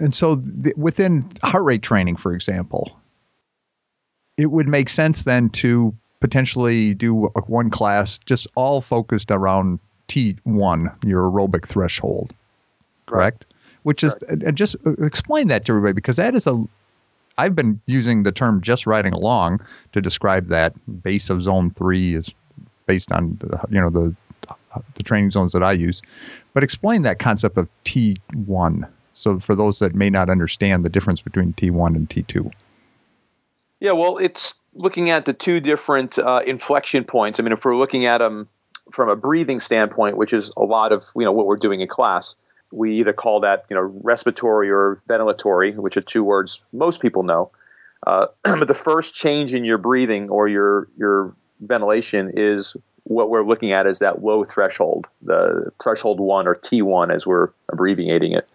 And 0.00 0.14
so 0.14 0.36
the, 0.36 0.72
within 0.76 1.28
heart 1.42 1.64
rate 1.64 1.82
training, 1.82 2.16
for 2.16 2.32
example, 2.32 2.96
it 4.36 4.46
would 4.46 4.68
make 4.68 4.88
sense 4.88 5.22
then 5.22 5.50
to 5.50 5.94
potentially 6.20 6.94
do 6.94 7.26
a, 7.26 7.40
one 7.42 7.70
class 7.70 8.18
just 8.18 8.46
all 8.54 8.80
focused 8.80 9.30
around 9.30 9.80
T1, 10.08 11.04
your 11.04 11.30
aerobic 11.30 11.66
threshold, 11.66 12.32
correct? 13.06 13.44
Right. 13.44 13.54
Which 13.82 14.04
is, 14.04 14.16
right. 14.28 14.42
and 14.42 14.56
just 14.56 14.76
uh, 14.86 14.92
explain 15.04 15.48
that 15.48 15.64
to 15.64 15.72
everybody 15.72 15.94
because 15.94 16.16
that 16.16 16.34
is 16.34 16.46
a, 16.46 16.64
I've 17.36 17.54
been 17.54 17.80
using 17.86 18.22
the 18.22 18.32
term 18.32 18.60
just 18.60 18.86
riding 18.86 19.12
along 19.12 19.64
to 19.92 20.00
describe 20.00 20.48
that 20.48 20.74
base 21.02 21.30
of 21.30 21.42
zone 21.42 21.70
three 21.70 22.14
is 22.14 22.32
based 22.86 23.12
on 23.12 23.36
the, 23.40 23.60
you 23.70 23.80
know, 23.80 23.90
the 23.90 24.14
the 24.94 25.02
training 25.02 25.30
zones 25.30 25.52
that 25.52 25.62
I 25.62 25.72
use. 25.72 26.02
But 26.54 26.62
explain 26.62 27.02
that 27.02 27.18
concept 27.18 27.56
of 27.56 27.68
T1. 27.84 28.88
So 29.12 29.40
for 29.40 29.54
those 29.54 29.78
that 29.80 29.94
may 29.94 30.10
not 30.10 30.30
understand 30.30 30.84
the 30.84 30.88
difference 30.88 31.20
between 31.20 31.52
T1 31.54 31.96
and 31.96 32.08
T2. 32.08 32.50
Yeah, 33.80 33.92
well, 33.92 34.18
it's 34.18 34.54
looking 34.74 35.10
at 35.10 35.24
the 35.24 35.32
two 35.32 35.60
different 35.60 36.18
uh, 36.18 36.40
inflection 36.46 37.04
points. 37.04 37.38
I 37.38 37.42
mean, 37.42 37.52
if 37.52 37.64
we're 37.64 37.76
looking 37.76 38.06
at 38.06 38.18
them 38.18 38.48
from 38.90 39.08
a 39.08 39.16
breathing 39.16 39.58
standpoint, 39.58 40.16
which 40.16 40.32
is 40.32 40.50
a 40.56 40.62
lot 40.62 40.92
of 40.92 41.04
you 41.14 41.24
know 41.24 41.32
what 41.32 41.46
we're 41.46 41.56
doing 41.56 41.80
in 41.80 41.88
class, 41.88 42.34
we 42.72 42.96
either 42.98 43.12
call 43.12 43.40
that 43.40 43.66
you 43.70 43.76
know 43.76 43.82
respiratory 44.02 44.70
or 44.70 45.00
ventilatory, 45.08 45.74
which 45.76 45.96
are 45.96 46.00
two 46.00 46.24
words 46.24 46.60
most 46.72 47.00
people 47.00 47.22
know. 47.22 47.50
Uh, 48.06 48.26
but 48.42 48.68
the 48.68 48.74
first 48.74 49.14
change 49.14 49.54
in 49.54 49.64
your 49.64 49.78
breathing 49.78 50.28
or 50.28 50.48
your 50.48 50.88
your 50.96 51.34
ventilation 51.60 52.30
is 52.34 52.76
what 53.08 53.30
we're 53.30 53.44
looking 53.44 53.72
at 53.72 53.86
is 53.86 53.98
that 54.00 54.22
low 54.22 54.44
threshold, 54.44 55.06
the 55.22 55.72
threshold 55.82 56.20
one 56.20 56.46
or 56.46 56.54
T1 56.54 57.12
as 57.12 57.26
we're 57.26 57.48
abbreviating 57.70 58.32
it. 58.32 58.48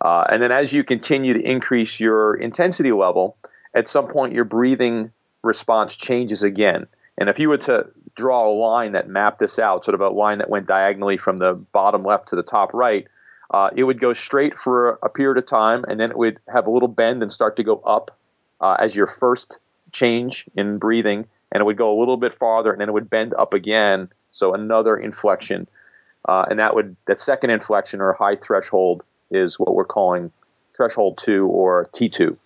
Uh, 0.00 0.24
and 0.30 0.42
then 0.42 0.50
as 0.50 0.72
you 0.72 0.82
continue 0.82 1.34
to 1.34 1.40
increase 1.40 2.00
your 2.00 2.34
intensity 2.34 2.92
level, 2.92 3.36
at 3.74 3.86
some 3.86 4.08
point 4.08 4.32
your 4.32 4.44
breathing 4.44 5.12
response 5.42 5.96
changes 5.96 6.42
again. 6.42 6.86
And 7.18 7.28
if 7.28 7.38
you 7.38 7.48
were 7.48 7.58
to 7.58 7.86
draw 8.16 8.48
a 8.48 8.52
line 8.52 8.92
that 8.92 9.08
mapped 9.08 9.38
this 9.38 9.58
out, 9.58 9.84
sort 9.84 9.94
of 9.94 10.00
a 10.00 10.08
line 10.08 10.38
that 10.38 10.48
went 10.48 10.66
diagonally 10.66 11.16
from 11.16 11.38
the 11.38 11.52
bottom 11.52 12.04
left 12.04 12.28
to 12.28 12.36
the 12.36 12.42
top 12.42 12.72
right, 12.72 13.06
uh, 13.50 13.70
it 13.76 13.84
would 13.84 14.00
go 14.00 14.12
straight 14.12 14.54
for 14.54 14.98
a 15.02 15.08
period 15.08 15.36
of 15.36 15.46
time, 15.46 15.84
and 15.88 16.00
then 16.00 16.10
it 16.10 16.16
would 16.16 16.40
have 16.48 16.66
a 16.66 16.70
little 16.70 16.88
bend 16.88 17.22
and 17.22 17.30
start 17.30 17.54
to 17.56 17.62
go 17.62 17.76
up 17.80 18.18
uh, 18.60 18.76
as 18.80 18.96
your 18.96 19.06
first 19.06 19.58
change 19.92 20.46
in 20.56 20.78
breathing 20.78 21.26
and 21.54 21.60
it 21.60 21.64
would 21.64 21.76
go 21.76 21.96
a 21.96 21.98
little 21.98 22.16
bit 22.16 22.34
farther, 22.34 22.72
and 22.72 22.80
then 22.80 22.88
it 22.88 22.92
would 22.92 23.08
bend 23.08 23.32
up 23.34 23.54
again. 23.54 24.08
So 24.32 24.52
another 24.52 24.96
inflection, 24.96 25.68
uh, 26.28 26.44
and 26.50 26.58
that 26.58 26.74
would 26.74 26.96
that 27.06 27.20
second 27.20 27.50
inflection 27.50 28.00
or 28.00 28.12
high 28.12 28.36
threshold 28.36 29.02
is 29.30 29.58
what 29.58 29.74
we're 29.74 29.84
calling 29.84 30.32
threshold 30.76 31.16
two 31.16 31.46
or 31.46 31.88
T 31.92 32.08
two. 32.08 32.36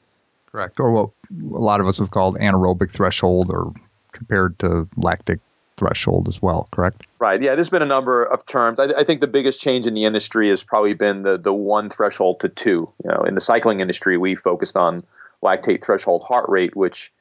Correct. 0.53 0.79
Or 0.79 0.93
what 0.93 1.11
a 1.31 1.61
lot 1.61 1.81
of 1.81 1.87
us 1.87 1.99
have 1.99 2.11
called 2.11 2.37
anaerobic 2.39 2.91
threshold 2.91 3.51
or 3.51 3.73
compared 4.13 4.59
to 4.61 4.89
lactic 4.97 5.41
threshold 5.77 6.27
as 6.29 6.43
well, 6.43 6.69
correct? 6.73 7.07
Right. 7.19 7.41
Yeah, 7.41 7.55
there's 7.55 7.71
been 7.71 7.83
a 7.83 7.87
number 7.87 8.25
of 8.25 8.45
terms. 8.47 8.81
I, 8.81 8.87
I, 8.99 9.05
think 9.05 9.21
the 9.21 9.29
biggest 9.29 9.61
change 9.61 9.87
in 9.87 9.95
the 9.95 10.05
industry 10.05 10.49
has 10.49 10.65
probably 10.65 10.95
been 10.95 11.23
the 11.23 11.39
the 11.39 11.55
one 11.55 11.89
threshold 11.89 12.41
to 12.41 12.49
two. 12.49 12.91
You 13.05 13.11
know, 13.11 13.23
in 13.23 13.35
the 13.35 13.41
cycling 13.41 13.81
industry, 13.81 14.19
we 14.19 14.35
focused 14.35 14.77
on 14.77 15.05
lactate 15.43 15.83
threshold 15.83 16.25
heart 16.25 16.49
rate, 16.49 16.77
which 16.77 17.13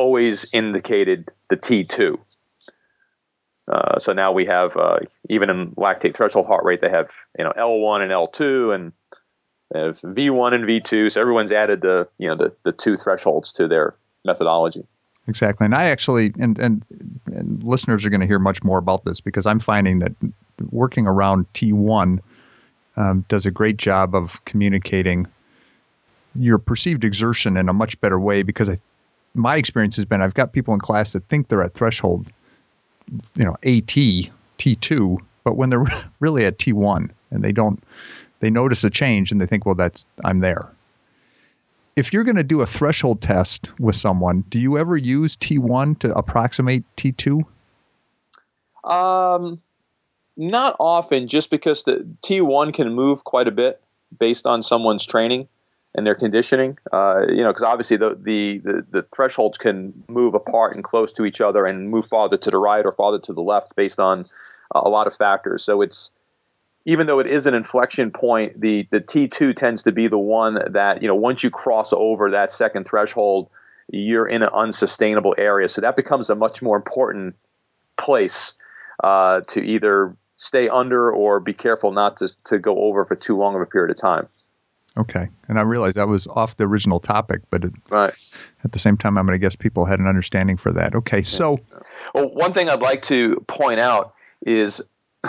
always 0.00 0.46
indicated 0.54 1.30
the 1.50 1.56
T2. 1.58 2.18
Uh, 3.70 3.98
so 3.98 4.14
now 4.14 4.32
we 4.32 4.46
have 4.46 4.74
uh, 4.78 4.98
even 5.28 5.50
in 5.50 5.72
lactate 5.72 6.14
threshold 6.14 6.46
heart 6.46 6.64
rate, 6.64 6.80
they 6.80 6.88
have 6.88 7.12
you 7.38 7.44
know 7.44 7.52
L1 7.56 8.00
and 8.00 8.10
L2, 8.10 8.74
and 8.74 8.92
they 9.72 9.80
have 9.80 10.00
V1 10.00 10.54
and 10.54 10.64
V2. 10.64 11.12
So 11.12 11.20
everyone's 11.20 11.52
added 11.52 11.82
the 11.82 12.08
you 12.18 12.26
know 12.26 12.34
the, 12.34 12.52
the 12.64 12.72
two 12.72 12.96
thresholds 12.96 13.52
to 13.52 13.68
their 13.68 13.94
methodology. 14.24 14.84
Exactly, 15.28 15.66
and 15.66 15.74
I 15.74 15.84
actually 15.84 16.32
and 16.40 16.58
and, 16.58 16.82
and 17.26 17.62
listeners 17.62 18.04
are 18.04 18.10
going 18.10 18.22
to 18.22 18.26
hear 18.26 18.38
much 18.40 18.64
more 18.64 18.78
about 18.78 19.04
this 19.04 19.20
because 19.20 19.44
I'm 19.44 19.60
finding 19.60 19.98
that 19.98 20.12
working 20.70 21.06
around 21.06 21.46
T1 21.52 22.20
um, 22.96 23.24
does 23.28 23.44
a 23.44 23.50
great 23.50 23.76
job 23.76 24.14
of 24.14 24.42
communicating 24.46 25.26
your 26.34 26.58
perceived 26.58 27.04
exertion 27.04 27.56
in 27.56 27.68
a 27.68 27.72
much 27.72 28.00
better 28.00 28.18
way 28.18 28.42
because 28.42 28.70
I, 28.70 28.80
my 29.34 29.56
experience 29.56 29.96
has 29.96 30.04
been 30.04 30.22
I've 30.22 30.34
got 30.34 30.52
people 30.52 30.74
in 30.74 30.80
class 30.80 31.12
that 31.12 31.24
think 31.28 31.48
they're 31.48 31.62
at 31.62 31.74
threshold, 31.74 32.26
you 33.36 33.44
know, 33.44 33.56
AT, 33.62 33.94
T2, 34.58 35.18
but 35.44 35.56
when 35.56 35.70
they're 35.70 35.84
really 36.20 36.44
at 36.44 36.58
T1 36.58 37.10
and 37.30 37.44
they 37.44 37.52
don't, 37.52 37.82
they 38.40 38.50
notice 38.50 38.84
a 38.84 38.90
change 38.90 39.30
and 39.30 39.40
they 39.40 39.46
think, 39.46 39.66
well, 39.66 39.74
that's, 39.74 40.06
I'm 40.24 40.40
there. 40.40 40.68
If 41.96 42.12
you're 42.12 42.24
going 42.24 42.36
to 42.36 42.44
do 42.44 42.60
a 42.62 42.66
threshold 42.66 43.20
test 43.20 43.78
with 43.78 43.96
someone, 43.96 44.42
do 44.48 44.58
you 44.58 44.78
ever 44.78 44.96
use 44.96 45.36
T1 45.36 45.98
to 46.00 46.14
approximate 46.16 46.84
T2? 46.96 47.42
Um, 48.84 49.60
not 50.36 50.76
often, 50.78 51.28
just 51.28 51.50
because 51.50 51.84
the 51.84 52.06
T1 52.22 52.72
can 52.72 52.94
move 52.94 53.24
quite 53.24 53.48
a 53.48 53.50
bit 53.50 53.82
based 54.18 54.46
on 54.46 54.62
someone's 54.62 55.04
training 55.04 55.48
and 55.94 56.06
their 56.06 56.14
conditioning. 56.14 56.78
Uh, 56.92 57.22
you 57.28 57.42
know, 57.42 57.50
because 57.50 57.62
obviously 57.62 57.96
the, 57.96 58.16
the, 58.20 58.58
the 58.58 58.86
the 58.90 59.06
thresholds 59.14 59.58
can 59.58 59.92
move 60.08 60.34
apart 60.34 60.74
and 60.74 60.84
close 60.84 61.12
to 61.12 61.24
each 61.24 61.40
other 61.40 61.64
and 61.66 61.90
move 61.90 62.06
farther 62.06 62.36
to 62.36 62.50
the 62.50 62.58
right 62.58 62.84
or 62.84 62.92
farther 62.92 63.18
to 63.18 63.32
the 63.32 63.42
left 63.42 63.74
based 63.76 63.98
on 63.98 64.26
uh, 64.74 64.80
a 64.82 64.88
lot 64.88 65.06
of 65.06 65.14
factors. 65.14 65.62
So 65.64 65.82
it's 65.82 66.12
even 66.86 67.06
though 67.06 67.18
it 67.18 67.26
is 67.26 67.46
an 67.46 67.54
inflection 67.54 68.10
point, 68.10 68.60
the 68.60 68.86
the 68.90 69.00
T 69.00 69.28
two 69.28 69.52
tends 69.52 69.82
to 69.82 69.92
be 69.92 70.08
the 70.08 70.18
one 70.18 70.60
that 70.72 71.02
you 71.02 71.08
know 71.08 71.14
once 71.14 71.42
you 71.42 71.50
cross 71.50 71.92
over 71.92 72.30
that 72.30 72.50
second 72.50 72.86
threshold, 72.86 73.50
you're 73.92 74.26
in 74.26 74.42
an 74.42 74.50
unsustainable 74.54 75.34
area. 75.38 75.68
So 75.68 75.80
that 75.80 75.96
becomes 75.96 76.30
a 76.30 76.34
much 76.34 76.62
more 76.62 76.76
important 76.76 77.34
place 77.96 78.54
uh, 79.02 79.40
to 79.48 79.60
either 79.60 80.16
stay 80.36 80.68
under 80.68 81.12
or 81.12 81.38
be 81.38 81.52
careful 81.52 81.92
not 81.92 82.16
to, 82.16 82.28
to 82.44 82.58
go 82.58 82.78
over 82.78 83.04
for 83.04 83.14
too 83.14 83.36
long 83.36 83.54
of 83.54 83.60
a 83.60 83.66
period 83.66 83.90
of 83.90 83.96
time. 83.96 84.26
Okay. 84.98 85.28
And 85.48 85.58
I 85.58 85.62
realized 85.62 85.96
that 85.96 86.08
was 86.08 86.26
off 86.28 86.56
the 86.56 86.64
original 86.64 87.00
topic, 87.00 87.42
but 87.50 87.64
it, 87.64 87.72
right. 87.90 88.12
at 88.64 88.72
the 88.72 88.78
same 88.78 88.96
time, 88.96 89.16
I'm 89.16 89.26
going 89.26 89.38
to 89.38 89.44
guess 89.44 89.54
people 89.54 89.84
had 89.84 90.00
an 90.00 90.06
understanding 90.06 90.56
for 90.56 90.72
that. 90.72 90.94
Okay. 90.94 91.22
So, 91.22 91.58
well, 92.14 92.28
one 92.34 92.52
thing 92.52 92.68
I'd 92.68 92.80
like 92.80 93.02
to 93.02 93.36
point 93.46 93.78
out 93.78 94.14
is 94.44 94.82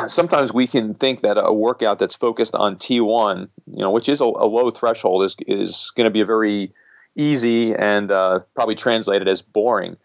sometimes 0.07 0.53
we 0.53 0.65
can 0.65 0.95
think 0.95 1.21
that 1.21 1.37
a 1.37 1.53
workout 1.53 1.99
that's 1.99 2.15
focused 2.15 2.55
on 2.55 2.75
T1, 2.75 3.47
you 3.67 3.83
know, 3.83 3.91
which 3.91 4.09
is 4.09 4.19
a, 4.19 4.25
a 4.25 4.47
low 4.47 4.71
threshold, 4.71 5.23
is, 5.23 5.35
is 5.47 5.91
going 5.95 6.05
to 6.05 6.11
be 6.11 6.21
a 6.21 6.25
very 6.25 6.73
easy 7.15 7.75
and 7.75 8.09
uh, 8.11 8.39
probably 8.55 8.75
translated 8.75 9.27
as 9.27 9.41
boring. 9.41 9.95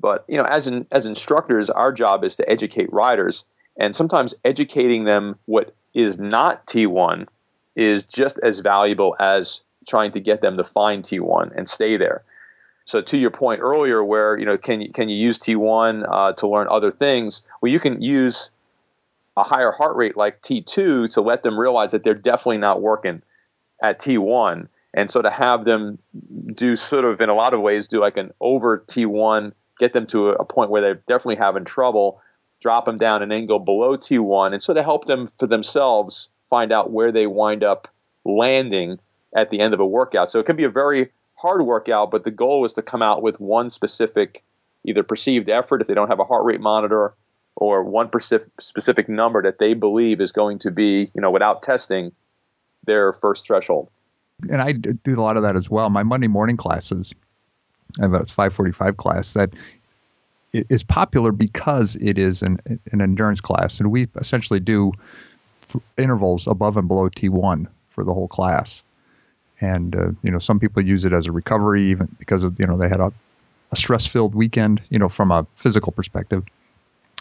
But, 0.00 0.24
you 0.28 0.36
know, 0.36 0.44
as, 0.44 0.66
in, 0.66 0.86
as 0.90 1.06
instructors, 1.06 1.70
our 1.70 1.92
job 1.92 2.24
is 2.24 2.36
to 2.36 2.48
educate 2.48 2.92
riders. 2.92 3.44
And 3.78 3.94
sometimes 3.94 4.34
educating 4.44 5.04
them 5.04 5.38
what 5.46 5.74
is 5.94 6.18
not 6.18 6.66
T1 6.66 7.26
is 7.78 8.02
just 8.02 8.38
as 8.42 8.58
valuable 8.58 9.14
as 9.20 9.62
trying 9.86 10.10
to 10.10 10.20
get 10.20 10.42
them 10.42 10.56
to 10.56 10.64
find 10.64 11.04
T1 11.04 11.56
and 11.56 11.68
stay 11.68 11.96
there. 11.96 12.24
So 12.84 13.00
to 13.00 13.16
your 13.16 13.30
point 13.30 13.60
earlier, 13.60 14.02
where 14.04 14.36
you 14.36 14.44
know 14.44 14.58
can 14.58 14.80
you, 14.80 14.90
can 14.90 15.08
you 15.08 15.16
use 15.16 15.38
T1 15.38 16.06
uh, 16.10 16.32
to 16.32 16.48
learn 16.48 16.66
other 16.68 16.90
things? 16.90 17.42
Well, 17.60 17.70
you 17.70 17.78
can 17.78 18.02
use 18.02 18.50
a 19.36 19.44
higher 19.44 19.70
heart 19.70 19.94
rate 19.96 20.16
like 20.16 20.42
T2 20.42 21.12
to 21.12 21.20
let 21.20 21.44
them 21.44 21.58
realize 21.58 21.92
that 21.92 22.02
they're 22.02 22.14
definitely 22.14 22.58
not 22.58 22.82
working 22.82 23.22
at 23.80 24.00
T1, 24.00 24.66
and 24.94 25.10
so 25.10 25.22
to 25.22 25.30
have 25.30 25.64
them 25.64 25.98
do 26.54 26.74
sort 26.74 27.04
of 27.04 27.20
in 27.20 27.28
a 27.28 27.34
lot 27.34 27.54
of 27.54 27.60
ways 27.60 27.86
do 27.86 28.00
like 28.00 28.16
an 28.16 28.32
over 28.40 28.78
T1, 28.88 29.52
get 29.78 29.92
them 29.92 30.06
to 30.08 30.30
a 30.30 30.44
point 30.44 30.70
where 30.70 30.82
they're 30.82 30.94
definitely 30.94 31.36
having 31.36 31.64
trouble, 31.64 32.20
drop 32.60 32.86
them 32.86 32.98
down, 32.98 33.22
and 33.22 33.30
then 33.30 33.46
go 33.46 33.60
below 33.60 33.96
T1, 33.96 34.52
and 34.52 34.60
sort 34.60 34.78
of 34.78 34.84
help 34.84 35.04
them 35.04 35.30
for 35.38 35.46
themselves 35.46 36.28
find 36.50 36.72
out 36.72 36.90
where 36.90 37.12
they 37.12 37.26
wind 37.26 37.62
up 37.62 37.88
landing 38.24 38.98
at 39.34 39.50
the 39.50 39.60
end 39.60 39.74
of 39.74 39.80
a 39.80 39.86
workout. 39.86 40.30
So 40.30 40.38
it 40.38 40.46
can 40.46 40.56
be 40.56 40.64
a 40.64 40.70
very 40.70 41.10
hard 41.36 41.62
workout, 41.62 42.10
but 42.10 42.24
the 42.24 42.30
goal 42.30 42.64
is 42.64 42.72
to 42.74 42.82
come 42.82 43.02
out 43.02 43.22
with 43.22 43.38
one 43.40 43.70
specific, 43.70 44.42
either 44.84 45.02
perceived 45.02 45.48
effort 45.48 45.80
if 45.80 45.86
they 45.86 45.94
don't 45.94 46.08
have 46.08 46.20
a 46.20 46.24
heart 46.24 46.44
rate 46.44 46.60
monitor, 46.60 47.14
or 47.56 47.82
one 47.82 48.08
specific 48.60 49.08
number 49.08 49.42
that 49.42 49.58
they 49.58 49.74
believe 49.74 50.20
is 50.20 50.32
going 50.32 50.58
to 50.60 50.70
be, 50.70 51.10
you 51.14 51.20
know, 51.20 51.30
without 51.30 51.62
testing, 51.62 52.12
their 52.84 53.12
first 53.12 53.46
threshold. 53.46 53.88
And 54.48 54.62
I 54.62 54.72
do 54.72 55.18
a 55.18 55.22
lot 55.22 55.36
of 55.36 55.42
that 55.42 55.56
as 55.56 55.68
well. 55.68 55.90
My 55.90 56.04
Monday 56.04 56.28
morning 56.28 56.56
classes, 56.56 57.12
I 57.98 58.02
have 58.02 58.14
a 58.14 58.24
545 58.24 58.96
class 58.96 59.32
that 59.32 59.50
is 60.52 60.82
popular 60.82 61.32
because 61.32 61.96
it 61.96 62.16
is 62.16 62.42
an, 62.42 62.58
an 62.92 63.00
endurance 63.00 63.40
class. 63.40 63.80
And 63.80 63.90
we 63.90 64.06
essentially 64.16 64.60
do 64.60 64.92
intervals 65.96 66.46
above 66.46 66.76
and 66.76 66.88
below 66.88 67.08
T1 67.08 67.66
for 67.90 68.04
the 68.04 68.14
whole 68.14 68.28
class. 68.28 68.82
And, 69.60 69.96
uh, 69.96 70.10
you 70.22 70.30
know, 70.30 70.38
some 70.38 70.60
people 70.60 70.84
use 70.84 71.04
it 71.04 71.12
as 71.12 71.26
a 71.26 71.32
recovery 71.32 71.90
even 71.90 72.14
because 72.18 72.44
of, 72.44 72.58
you 72.60 72.66
know, 72.66 72.76
they 72.76 72.88
had 72.88 73.00
a, 73.00 73.12
a 73.72 73.76
stress 73.76 74.06
filled 74.06 74.34
weekend, 74.34 74.80
you 74.90 74.98
know, 74.98 75.08
from 75.08 75.30
a 75.30 75.46
physical 75.56 75.92
perspective. 75.92 76.44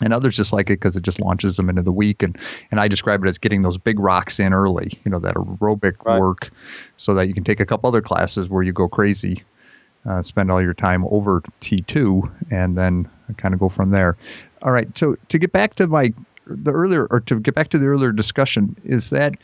And 0.03 0.13
others 0.13 0.35
just 0.35 0.53
like 0.53 0.69
it 0.69 0.73
because 0.73 0.95
it 0.95 1.01
just 1.01 1.19
launches 1.19 1.57
them 1.57 1.69
into 1.69 1.81
the 1.81 1.91
week. 1.91 2.21
And, 2.21 2.37
and 2.69 2.79
I 2.79 2.87
describe 2.87 3.25
it 3.25 3.27
as 3.27 3.39
getting 3.39 3.63
those 3.63 3.79
big 3.79 3.97
rocks 3.97 4.39
in 4.39 4.53
early, 4.53 4.91
you 5.03 5.09
know, 5.09 5.17
that 5.17 5.33
aerobic 5.33 5.95
right. 6.05 6.19
work 6.19 6.51
so 6.97 7.15
that 7.15 7.27
you 7.27 7.33
can 7.33 7.43
take 7.43 7.59
a 7.59 7.65
couple 7.65 7.87
other 7.87 8.03
classes 8.03 8.47
where 8.47 8.61
you 8.61 8.71
go 8.71 8.87
crazy, 8.87 9.43
uh, 10.07 10.21
spend 10.21 10.51
all 10.51 10.61
your 10.61 10.75
time 10.75 11.03
over 11.09 11.41
T2, 11.61 12.31
and 12.51 12.77
then 12.77 13.09
kind 13.37 13.55
of 13.55 13.59
go 13.59 13.69
from 13.69 13.89
there. 13.89 14.15
All 14.61 14.71
right. 14.71 14.95
So 14.95 15.17
to 15.29 15.39
get 15.39 15.51
back 15.51 15.73
to 15.75 15.87
my 15.87 16.13
the 16.49 16.71
earlier, 16.71 17.07
or 17.11 17.19
to 17.21 17.39
get 17.39 17.55
back 17.55 17.69
to 17.69 17.77
the 17.77 17.87
earlier 17.87 18.11
discussion, 18.11 18.75
is 18.83 19.09
that 19.09 19.35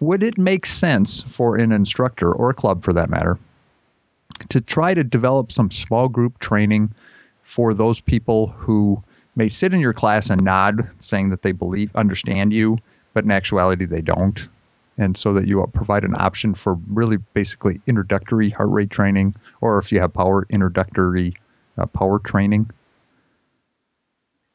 would 0.00 0.22
it 0.22 0.38
make 0.38 0.66
sense 0.66 1.22
for 1.24 1.56
an 1.56 1.72
instructor 1.72 2.32
or 2.32 2.50
a 2.50 2.54
club 2.54 2.84
for 2.84 2.92
that 2.92 3.10
matter 3.10 3.38
to 4.48 4.60
try 4.60 4.94
to 4.94 5.04
develop 5.04 5.52
some 5.52 5.70
small 5.70 6.08
group 6.08 6.38
training 6.38 6.92
for 7.42 7.74
those 7.74 8.00
people 8.00 8.48
who 8.48 9.02
may 9.36 9.48
sit 9.48 9.72
in 9.72 9.80
your 9.80 9.92
class 9.92 10.30
and 10.30 10.42
nod, 10.42 10.88
saying 10.98 11.30
that 11.30 11.42
they 11.42 11.52
believe, 11.52 11.94
understand 11.94 12.52
you, 12.52 12.78
but 13.14 13.24
in 13.24 13.30
actuality 13.30 13.84
they 13.84 14.00
don't? 14.00 14.48
And 14.98 15.16
so 15.16 15.32
that 15.32 15.46
you 15.46 15.66
provide 15.72 16.04
an 16.04 16.14
option 16.18 16.54
for 16.54 16.74
really 16.88 17.16
basically 17.34 17.80
introductory 17.86 18.50
heart 18.50 18.70
rate 18.70 18.90
training, 18.90 19.34
or 19.60 19.78
if 19.78 19.90
you 19.90 20.00
have 20.00 20.12
power, 20.12 20.46
introductory 20.50 21.34
uh, 21.78 21.86
power 21.86 22.18
training. 22.18 22.70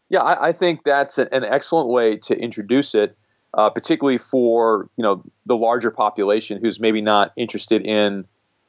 Yeah, 0.10 0.22
I, 0.22 0.50
I 0.50 0.52
think 0.52 0.84
that's 0.84 1.18
an 1.18 1.44
excellent 1.44 1.90
way 1.90 2.18
to 2.18 2.38
introduce 2.38 2.96
it, 2.96 3.18
uh, 3.54 3.70
particularly 3.70 4.18
for 4.18 4.90
you 4.98 5.04
know 5.04 5.24
the 5.46 5.58
larger 5.58 5.92
population 5.92 6.60
who's 6.62 6.80
maybe 6.80 7.02
not 7.02 7.34
interested 7.36 7.86
in 7.86 8.26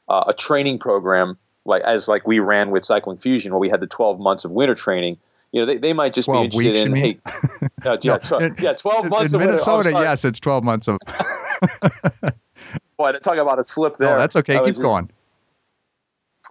uh, 0.09 0.25
a 0.27 0.33
training 0.33 0.79
program 0.79 1.37
like 1.65 1.81
as 1.83 2.07
like 2.07 2.27
we 2.27 2.39
ran 2.39 2.71
with 2.71 2.83
Cycling 2.83 3.17
Fusion, 3.17 3.53
where 3.53 3.59
we 3.59 3.69
had 3.69 3.79
the 3.79 3.87
12 3.87 4.19
months 4.19 4.43
of 4.43 4.51
winter 4.51 4.75
training. 4.75 5.17
You 5.51 5.61
know, 5.61 5.65
they, 5.65 5.77
they 5.77 5.93
might 5.93 6.13
just 6.13 6.31
be 6.31 6.37
interested 6.37 6.73
weeks, 6.73 6.79
in 6.79 6.95
hey, 6.95 7.19
uh, 7.85 7.97
yeah, 8.01 8.17
no, 8.29 8.49
tw- 8.49 8.61
yeah, 8.61 8.73
12 8.73 9.09
months 9.09 9.33
in 9.33 9.41
of 9.41 9.47
Minnesota. 9.47 9.89
Winter, 9.89 10.03
yes, 10.03 10.23
it's 10.23 10.39
12 10.39 10.63
months 10.63 10.87
of. 10.87 10.99
Boy, 12.97 13.13
talk 13.13 13.37
about 13.37 13.57
a 13.59 13.63
slip 13.63 13.97
there. 13.97 14.11
No, 14.11 14.17
that's 14.17 14.35
okay. 14.35 14.57
Keep 14.57 14.65
just, 14.65 14.81
going. 14.81 15.09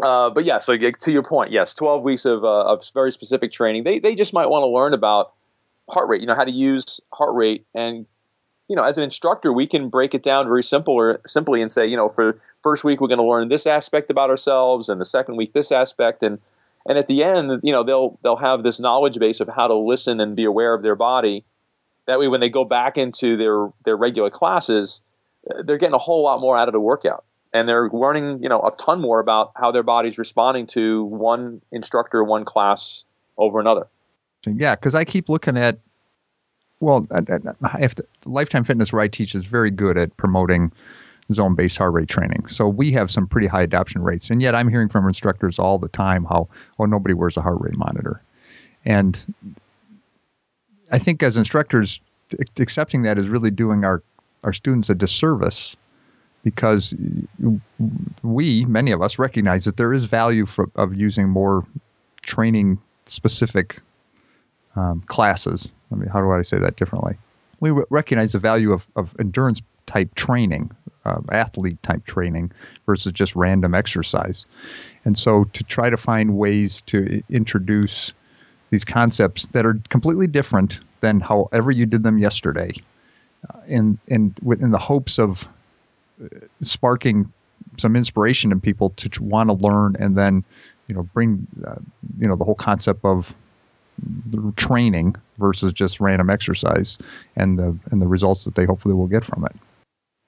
Uh, 0.03 0.31
but 0.31 0.45
yeah, 0.45 0.59
so 0.59 0.77
to 0.77 1.13
your 1.13 1.23
point, 1.23 1.51
yes, 1.51 1.75
12 1.75 2.03
weeks 2.03 2.25
of, 2.25 2.45
uh, 2.45 2.65
of 2.65 2.85
very 2.95 3.11
specific 3.11 3.51
training. 3.51 3.85
They, 3.85 3.99
they 3.99 4.15
just 4.15 4.33
might 4.33 4.49
want 4.49 4.63
to 4.63 4.69
learn 4.69 4.95
about 4.95 5.33
heart 5.89 6.09
rate, 6.09 6.21
you 6.21 6.27
know, 6.27 6.35
how 6.35 6.45
to 6.45 6.53
use 6.53 7.01
heart 7.13 7.35
rate. 7.35 7.67
And, 7.75 8.07
you 8.69 8.77
know, 8.77 8.85
as 8.85 8.97
an 8.97 9.05
instructor, 9.05 9.53
we 9.53 9.67
can 9.67 9.89
break 9.89 10.15
it 10.15 10.23
down 10.23 10.47
very 10.47 10.63
simple 10.63 10.95
or 10.95 11.21
simply 11.27 11.61
and 11.61 11.71
say, 11.71 11.87
you 11.87 11.97
know, 11.97 12.09
for 12.09 12.41
first 12.61 12.85
week, 12.85 13.01
we're 13.01 13.09
going 13.09 13.19
to 13.19 13.25
learn 13.25 13.49
this 13.49 13.67
aspect 13.67 14.11
about 14.11 14.31
ourselves 14.31 14.89
and 14.89 15.01
the 15.01 15.05
second 15.05 15.37
week, 15.37 15.53
this 15.53 15.73
aspect. 15.73 16.23
And, 16.23 16.39
and 16.87 16.97
at 16.97 17.09
the 17.09 17.25
end, 17.25 17.61
you 17.65 17.73
know, 17.73 17.83
they'll, 17.83 18.19
they'll 18.23 18.37
have 18.37 18.63
this 18.63 18.79
knowledge 18.79 19.19
base 19.19 19.41
of 19.41 19.49
how 19.49 19.67
to 19.67 19.75
listen 19.75 20.21
and 20.21 20.37
be 20.37 20.45
aware 20.45 20.75
of 20.75 20.83
their 20.83 20.97
body. 20.97 21.45
That 22.07 22.19
way, 22.19 22.29
when 22.29 22.41
they 22.41 22.49
go 22.49 22.65
back 22.65 22.97
into 22.97 23.37
their, 23.37 23.69
their 23.85 23.97
regular 23.97 24.31
classes, 24.31 25.01
they're 25.65 25.77
getting 25.77 25.95
a 25.95 25.99
whole 25.99 26.23
lot 26.23 26.41
more 26.41 26.57
out 26.57 26.69
of 26.69 26.73
the 26.73 26.81
workout 26.81 27.25
and 27.53 27.69
they're 27.69 27.89
learning 27.91 28.43
you 28.43 28.49
know 28.49 28.61
a 28.61 28.71
ton 28.77 29.01
more 29.01 29.21
about 29.21 29.53
how 29.57 29.71
their 29.71 29.83
body's 29.83 30.19
responding 30.19 30.67
to 30.69 31.05
one 31.05 31.61
instructor, 31.73 32.25
one 32.25 32.45
class 32.45 33.05
over 33.37 33.61
another. 33.61 33.87
Yeah, 34.47 34.75
because 34.75 34.95
I 34.95 35.05
keep 35.05 35.29
looking 35.29 35.57
at 35.57 35.79
well, 36.81 37.07
I 37.11 37.79
have 37.81 37.95
to, 37.97 38.07
Lifetime 38.25 38.65
Fitness, 38.65 38.93
where 38.93 39.03
I 39.03 39.09
teach, 39.09 39.35
is 39.35 39.45
very 39.45 39.71
good 39.71 39.99
at 39.99 40.17
promoting 40.17 40.71
zone 41.33 41.55
based 41.55 41.77
heart 41.77 41.93
rate 41.93 42.09
training. 42.09 42.47
So 42.47 42.69
we 42.69 42.93
have 42.93 43.11
some 43.11 43.27
pretty 43.27 43.47
high 43.47 43.63
adoption 43.63 44.03
rates. 44.03 44.31
And 44.31 44.41
yet 44.41 44.55
I'm 44.55 44.69
hearing 44.69 44.89
from 44.89 45.07
instructors 45.07 45.59
all 45.59 45.79
the 45.79 45.89
time 45.89 46.25
how, 46.25 46.49
oh, 46.79 46.87
nobody 46.87 47.15
wears 47.15 47.37
a 47.37 47.43
heart 47.43 47.61
rate 47.61 47.77
monitor. 47.77 48.23
And 48.85 49.35
I 50.91 50.99
think 50.99 51.23
as 51.23 51.37
instructors, 51.37 52.01
accepting 52.59 53.03
that 53.03 53.19
is 53.19 53.29
really 53.29 53.51
doing 53.51 53.85
our, 53.85 54.03
our 54.45 54.53
students 54.53 54.89
a 54.89 54.95
disservice 54.95 55.77
because 56.45 56.95
we, 58.23 58.65
many 58.67 58.91
of 58.91 59.03
us, 59.03 59.19
recognize 59.19 59.65
that 59.65 59.77
there 59.77 59.93
is 59.93 60.05
value 60.05 60.47
for, 60.47 60.71
of 60.77 60.95
using 60.95 61.29
more 61.29 61.65
training 62.23 62.79
specific 63.07 63.81
um, 64.77 65.03
classes. 65.07 65.73
I 65.93 65.97
mean, 65.97 66.09
how 66.09 66.21
do 66.21 66.31
I 66.31 66.43
say 66.43 66.59
that 66.59 66.77
differently? 66.77 67.17
We 67.61 67.71
recognize 67.91 68.33
the 68.33 68.39
value 68.39 68.73
of, 68.73 68.87
of 68.97 69.15
endurance 69.19 69.61
type 69.87 70.15
training, 70.15 70.71
uh, 71.05 71.21
athlete 71.33 71.83
type 71.83 72.05
training 72.05 72.53
versus 72.87 73.13
just 73.13 73.35
random 73.35 73.75
exercise. 73.75 74.47
And 75.05 75.19
so 75.19 75.45
to 75.45 75.65
try 75.65 75.91
to 75.91 75.97
find 75.97 76.37
ways 76.37 76.83
to 76.83 77.23
introduce 77.31 78.13
these 78.71 78.85
concepts 78.85 79.47
that 79.47 79.65
are 79.65 79.81
completely 79.89 80.27
different 80.27 80.81
than 81.01 81.21
however 81.21 81.71
you 81.71 81.87
did 81.87 82.03
them 82.03 82.19
yesterday, 82.19 82.73
uh, 83.49 83.61
in 83.67 83.99
in 84.09 84.35
in 84.61 84.71
the 84.71 84.79
hopes 84.79 85.19
of 85.19 85.49
sparking 86.63 87.33
some 87.79 87.97
inspiration 87.97 88.53
in 88.53 88.61
people 88.61 88.91
to 88.91 89.23
want 89.23 89.49
to 89.49 89.55
learn 89.55 89.97
and 89.99 90.17
then 90.17 90.45
you 90.89 90.95
know 90.95 91.03
bring 91.15 91.47
uh, 91.67 91.77
you 92.19 92.27
know 92.27 92.37
the 92.37 92.45
whole 92.45 92.55
concept 92.55 93.05
of 93.05 93.35
training 94.57 95.17
versus 95.39 95.73
just 95.73 96.01
random 96.01 96.31
exercise 96.31 96.99
and 97.37 97.59
the 97.59 97.77
and 97.91 98.01
the 98.01 98.07
results 98.07 98.45
that 98.45 98.55
they 98.55 98.65
hopefully 98.65 98.95
will 98.95 99.07
get 99.07 99.25
from 99.25 99.45
it. 99.45 99.55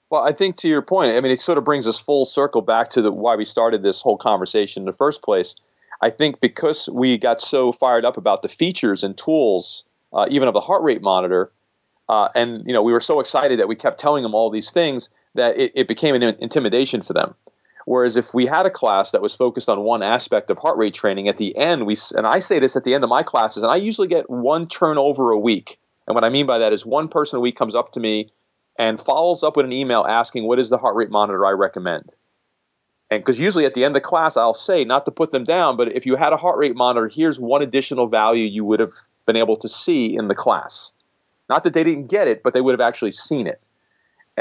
Well, 0.09 0.23
I 0.23 0.33
think 0.33 0.57
to 0.57 0.67
your 0.67 0.81
point, 0.81 1.15
I 1.15 1.21
mean, 1.21 1.31
it 1.31 1.39
sort 1.39 1.57
of 1.57 1.63
brings 1.63 1.87
us 1.87 1.97
full 1.97 2.25
circle 2.25 2.61
back 2.61 2.89
to 2.89 3.01
the, 3.01 3.13
why 3.13 3.37
we 3.37 3.45
started 3.45 3.81
this 3.81 4.01
whole 4.01 4.17
conversation 4.17 4.81
in 4.81 4.85
the 4.85 4.93
first 4.93 5.21
place. 5.21 5.55
I 6.01 6.09
think 6.09 6.41
because 6.41 6.89
we 6.89 7.17
got 7.17 7.39
so 7.39 7.71
fired 7.71 8.03
up 8.03 8.17
about 8.17 8.41
the 8.41 8.49
features 8.49 9.03
and 9.03 9.17
tools, 9.17 9.85
uh, 10.11 10.25
even 10.29 10.49
of 10.49 10.53
the 10.53 10.59
heart 10.59 10.83
rate 10.83 11.01
monitor, 11.01 11.49
uh, 12.09 12.27
and 12.35 12.61
you 12.67 12.73
know, 12.73 12.83
we 12.83 12.91
were 12.91 12.99
so 12.99 13.21
excited 13.21 13.57
that 13.57 13.69
we 13.69 13.75
kept 13.75 13.99
telling 13.99 14.23
them 14.23 14.35
all 14.35 14.49
these 14.49 14.71
things 14.71 15.09
that 15.35 15.57
it, 15.57 15.71
it 15.75 15.87
became 15.87 16.15
an 16.15 16.23
intimidation 16.39 17.01
for 17.01 17.13
them. 17.13 17.35
Whereas 17.85 18.17
if 18.17 18.33
we 18.33 18.45
had 18.45 18.65
a 18.65 18.71
class 18.71 19.11
that 19.11 19.21
was 19.21 19.35
focused 19.35 19.69
on 19.69 19.81
one 19.81 20.03
aspect 20.03 20.49
of 20.49 20.57
heart 20.57 20.77
rate 20.77 20.93
training, 20.93 21.27
at 21.27 21.37
the 21.37 21.55
end 21.57 21.85
we 21.85 21.97
and 22.15 22.27
I 22.27 22.39
say 22.39 22.59
this 22.59 22.75
at 22.75 22.83
the 22.83 22.93
end 22.93 23.03
of 23.03 23.09
my 23.09 23.23
classes, 23.23 23.63
and 23.63 23.71
I 23.71 23.77
usually 23.77 24.07
get 24.07 24.29
one 24.29 24.67
turnover 24.67 25.31
a 25.31 25.39
week. 25.39 25.79
And 26.07 26.15
what 26.15 26.23
I 26.23 26.29
mean 26.29 26.45
by 26.45 26.59
that 26.59 26.73
is 26.73 26.85
one 26.85 27.07
person 27.07 27.37
a 27.37 27.41
week 27.41 27.55
comes 27.55 27.75
up 27.75 27.91
to 27.93 27.99
me 27.99 28.29
and 28.77 28.99
follows 28.99 29.43
up 29.43 29.57
with 29.57 29.65
an 29.65 29.73
email 29.73 30.05
asking 30.07 30.45
what 30.45 30.59
is 30.59 30.69
the 30.69 30.77
heart 30.77 30.95
rate 30.95 31.09
monitor 31.09 31.45
I 31.45 31.51
recommend. 31.51 32.13
And 33.09 33.21
because 33.21 33.39
usually 33.39 33.65
at 33.65 33.73
the 33.73 33.83
end 33.83 33.95
of 33.95 34.01
the 34.01 34.07
class 34.07 34.37
I'll 34.37 34.53
say 34.53 34.83
not 34.83 35.05
to 35.05 35.11
put 35.11 35.31
them 35.31 35.43
down, 35.43 35.75
but 35.75 35.91
if 35.95 36.05
you 36.05 36.15
had 36.15 36.33
a 36.33 36.37
heart 36.37 36.57
rate 36.57 36.75
monitor, 36.75 37.07
here's 37.07 37.39
one 37.39 37.61
additional 37.61 38.07
value 38.07 38.45
you 38.45 38.63
would 38.63 38.79
have 38.79 38.93
been 39.25 39.35
able 39.35 39.57
to 39.57 39.67
see 39.67 40.15
in 40.15 40.27
the 40.27 40.35
class. 40.35 40.93
Not 41.49 41.63
that 41.63 41.73
they 41.73 41.83
didn't 41.83 42.07
get 42.07 42.27
it, 42.27 42.43
but 42.43 42.53
they 42.53 42.61
would 42.61 42.71
have 42.71 42.87
actually 42.87 43.11
seen 43.11 43.47
it. 43.47 43.61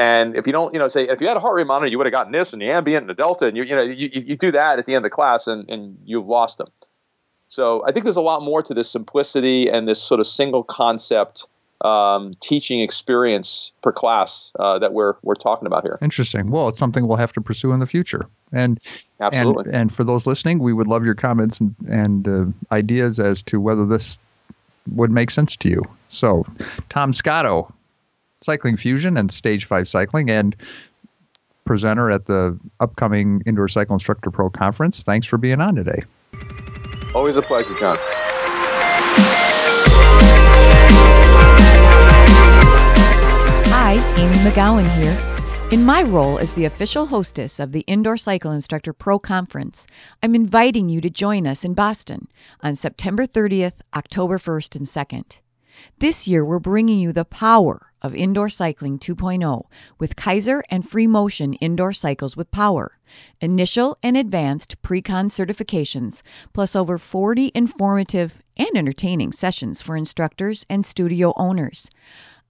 And 0.01 0.35
if 0.35 0.47
you 0.47 0.53
don't, 0.55 0.73
you 0.73 0.79
know, 0.79 0.89
say 0.89 1.07
if 1.07 1.21
you 1.21 1.29
had 1.29 1.37
a 1.37 1.41
heart 1.41 1.57
rate 1.57 1.67
monitor, 1.67 1.91
you 1.91 1.99
would 1.99 2.07
have 2.07 2.13
gotten 2.13 2.33
this 2.33 2.55
and 2.55 2.63
the 2.63 2.71
ambient 2.71 3.03
and 3.03 3.11
the 3.11 3.15
delta, 3.15 3.47
and 3.47 3.55
you, 3.55 3.65
you 3.65 3.77
know, 3.77 3.83
you, 3.83 4.09
you 4.15 4.35
do 4.35 4.51
that 4.51 4.79
at 4.79 4.87
the 4.87 4.95
end 4.95 5.05
of 5.05 5.11
the 5.11 5.15
class, 5.15 5.47
and, 5.47 5.69
and 5.69 5.99
you've 6.07 6.27
lost 6.27 6.57
them. 6.57 6.69
So 7.49 7.85
I 7.87 7.93
think 7.93 8.05
there's 8.05 8.17
a 8.17 8.23
lot 8.23 8.43
more 8.43 8.63
to 8.63 8.73
this 8.73 8.89
simplicity 8.89 9.69
and 9.69 9.87
this 9.87 10.03
sort 10.03 10.19
of 10.19 10.27
single 10.27 10.63
concept 10.65 11.47
um, 11.83 12.33
teaching 12.41 12.81
experience 12.81 13.73
per 13.83 13.93
class 13.93 14.53
uh, 14.59 14.79
that 14.79 14.95
we're 14.95 15.15
we're 15.23 15.35
talking 15.35 15.67
about 15.67 15.83
here. 15.83 15.99
Interesting. 16.01 16.51
Well, 16.51 16.69
it's 16.69 16.79
something 16.79 17.07
we'll 17.07 17.19
have 17.19 17.35
to 17.35 17.43
pursue 17.43 17.73
in 17.73 17.81
the 17.81 17.87
future. 17.87 18.27
And 18.53 18.81
absolutely. 19.21 19.65
And, 19.67 19.75
and 19.75 19.95
for 19.95 20.05
those 20.05 20.27
listening, 20.27 20.61
we 20.61 20.73
would 20.73 20.87
love 20.87 21.05
your 21.05 21.15
comments 21.15 21.61
and, 21.61 21.75
and 21.91 22.27
uh, 22.27 22.47
ideas 22.75 23.21
as 23.21 23.43
to 23.43 23.61
whether 23.61 23.85
this 23.85 24.17
would 24.95 25.11
make 25.11 25.31
sense 25.31 25.57
to 25.57 25.69
you. 25.69 25.83
So, 26.09 26.47
Tom 26.89 27.13
Scotto, 27.13 27.71
Cycling 28.43 28.77
Fusion 28.77 29.17
and 29.17 29.31
Stage 29.31 29.67
5 29.67 29.89
Cycling, 29.89 30.31
and 30.31 30.57
presenter 31.65 32.11
at 32.11 32.27
the 32.27 32.59
upcoming 32.81 33.43
Indoor 33.47 33.69
Cycle 33.69 33.95
Instructor 33.95 34.31
Pro 34.31 34.49
Conference. 34.51 35.03
Thanks 35.03 35.27
for 35.27 35.39
being 35.39 35.61
on 35.61 35.75
today. 35.75 36.03
Always 37.15 37.37
a 37.37 37.43
pleasure, 37.43 37.75
John. 37.75 37.99
Hi, 43.69 43.95
Amy 44.17 44.37
McGowan 44.37 44.89
here. 44.97 45.17
In 45.71 45.85
my 45.85 46.03
role 46.03 46.39
as 46.39 46.53
the 46.55 46.65
official 46.65 47.07
hostess 47.07 47.61
of 47.61 47.73
the 47.73 47.81
Indoor 47.81 48.17
Cycle 48.17 48.53
Instructor 48.53 48.93
Pro 48.93 49.19
Conference, 49.19 49.87
I'm 50.23 50.35
inviting 50.35 50.89
you 50.89 51.01
to 51.03 51.11
join 51.11 51.47
us 51.47 51.65
in 51.65 51.75
Boston 51.75 52.27
on 52.63 52.75
September 52.75 53.27
30th, 53.27 53.81
October 53.95 54.39
1st, 54.39 54.77
and 54.77 54.87
2nd. 54.87 55.41
This 55.99 56.27
year, 56.27 56.45
we're 56.45 56.59
bringing 56.59 57.01
you 57.01 57.13
the 57.13 57.25
power 57.25 57.91
of 58.03 58.15
Indoor 58.15 58.49
Cycling 58.49 58.99
2.0 58.99 59.65
with 59.99 60.17
Keiser 60.17 60.63
and 60.71 60.89
Free 60.89 61.07
Motion 61.07 61.55
indoor 61.55 61.93
cycles 61.93 62.37
with 62.37 62.51
power, 62.51 62.99
initial 63.41 63.99
and 64.03 64.17
advanced 64.17 64.81
pre-con 64.83 65.29
certifications, 65.29 66.23
plus 66.53 66.75
over 66.75 66.97
40 66.97 67.53
informative 67.55 68.35
and 68.57 68.71
entertaining 68.75 69.33
sessions 69.33 69.83
for 69.83 69.97
instructors 69.97 70.65
and 70.71 70.85
studio 70.85 71.33
owners. 71.37 71.89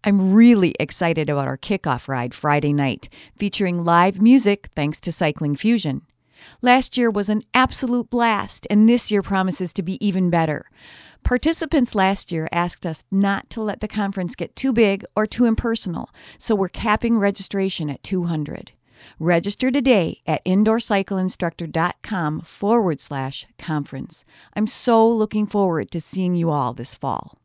I'm 0.02 0.32
really 0.32 0.74
excited 0.80 1.28
about 1.28 1.48
our 1.48 1.58
kickoff 1.58 2.08
ride 2.08 2.32
Friday 2.32 2.72
night, 2.72 3.08
featuring 3.36 3.84
live 3.84 4.20
music 4.20 4.70
thanks 4.74 5.00
to 5.00 5.12
Cycling 5.12 5.56
Fusion. 5.56 6.02
Last 6.62 6.96
year 6.96 7.10
was 7.10 7.28
an 7.28 7.42
absolute 7.52 8.08
blast, 8.08 8.66
and 8.70 8.88
this 8.88 9.10
year 9.10 9.20
promises 9.22 9.74
to 9.74 9.82
be 9.82 10.04
even 10.06 10.30
better. 10.30 10.64
Participants 11.24 11.94
last 11.94 12.32
year 12.32 12.48
asked 12.52 12.86
us 12.86 13.04
not 13.10 13.48
to 13.50 13.62
let 13.62 13.80
the 13.80 13.88
conference 13.88 14.34
get 14.34 14.56
too 14.56 14.72
big 14.72 15.04
or 15.14 15.26
too 15.26 15.44
impersonal, 15.44 16.10
so 16.38 16.54
we're 16.54 16.68
capping 16.68 17.18
registration 17.18 17.90
at 17.90 18.02
200. 18.02 18.72
Register 19.18 19.70
today 19.70 20.20
at 20.26 20.44
indoorcycleinstructor.com 20.44 22.40
forward 22.42 23.00
slash 23.00 23.46
conference. 23.58 24.24
I'm 24.54 24.66
so 24.66 25.08
looking 25.08 25.46
forward 25.46 25.90
to 25.92 26.00
seeing 26.00 26.34
you 26.34 26.50
all 26.50 26.74
this 26.74 26.94
fall. 26.94 27.39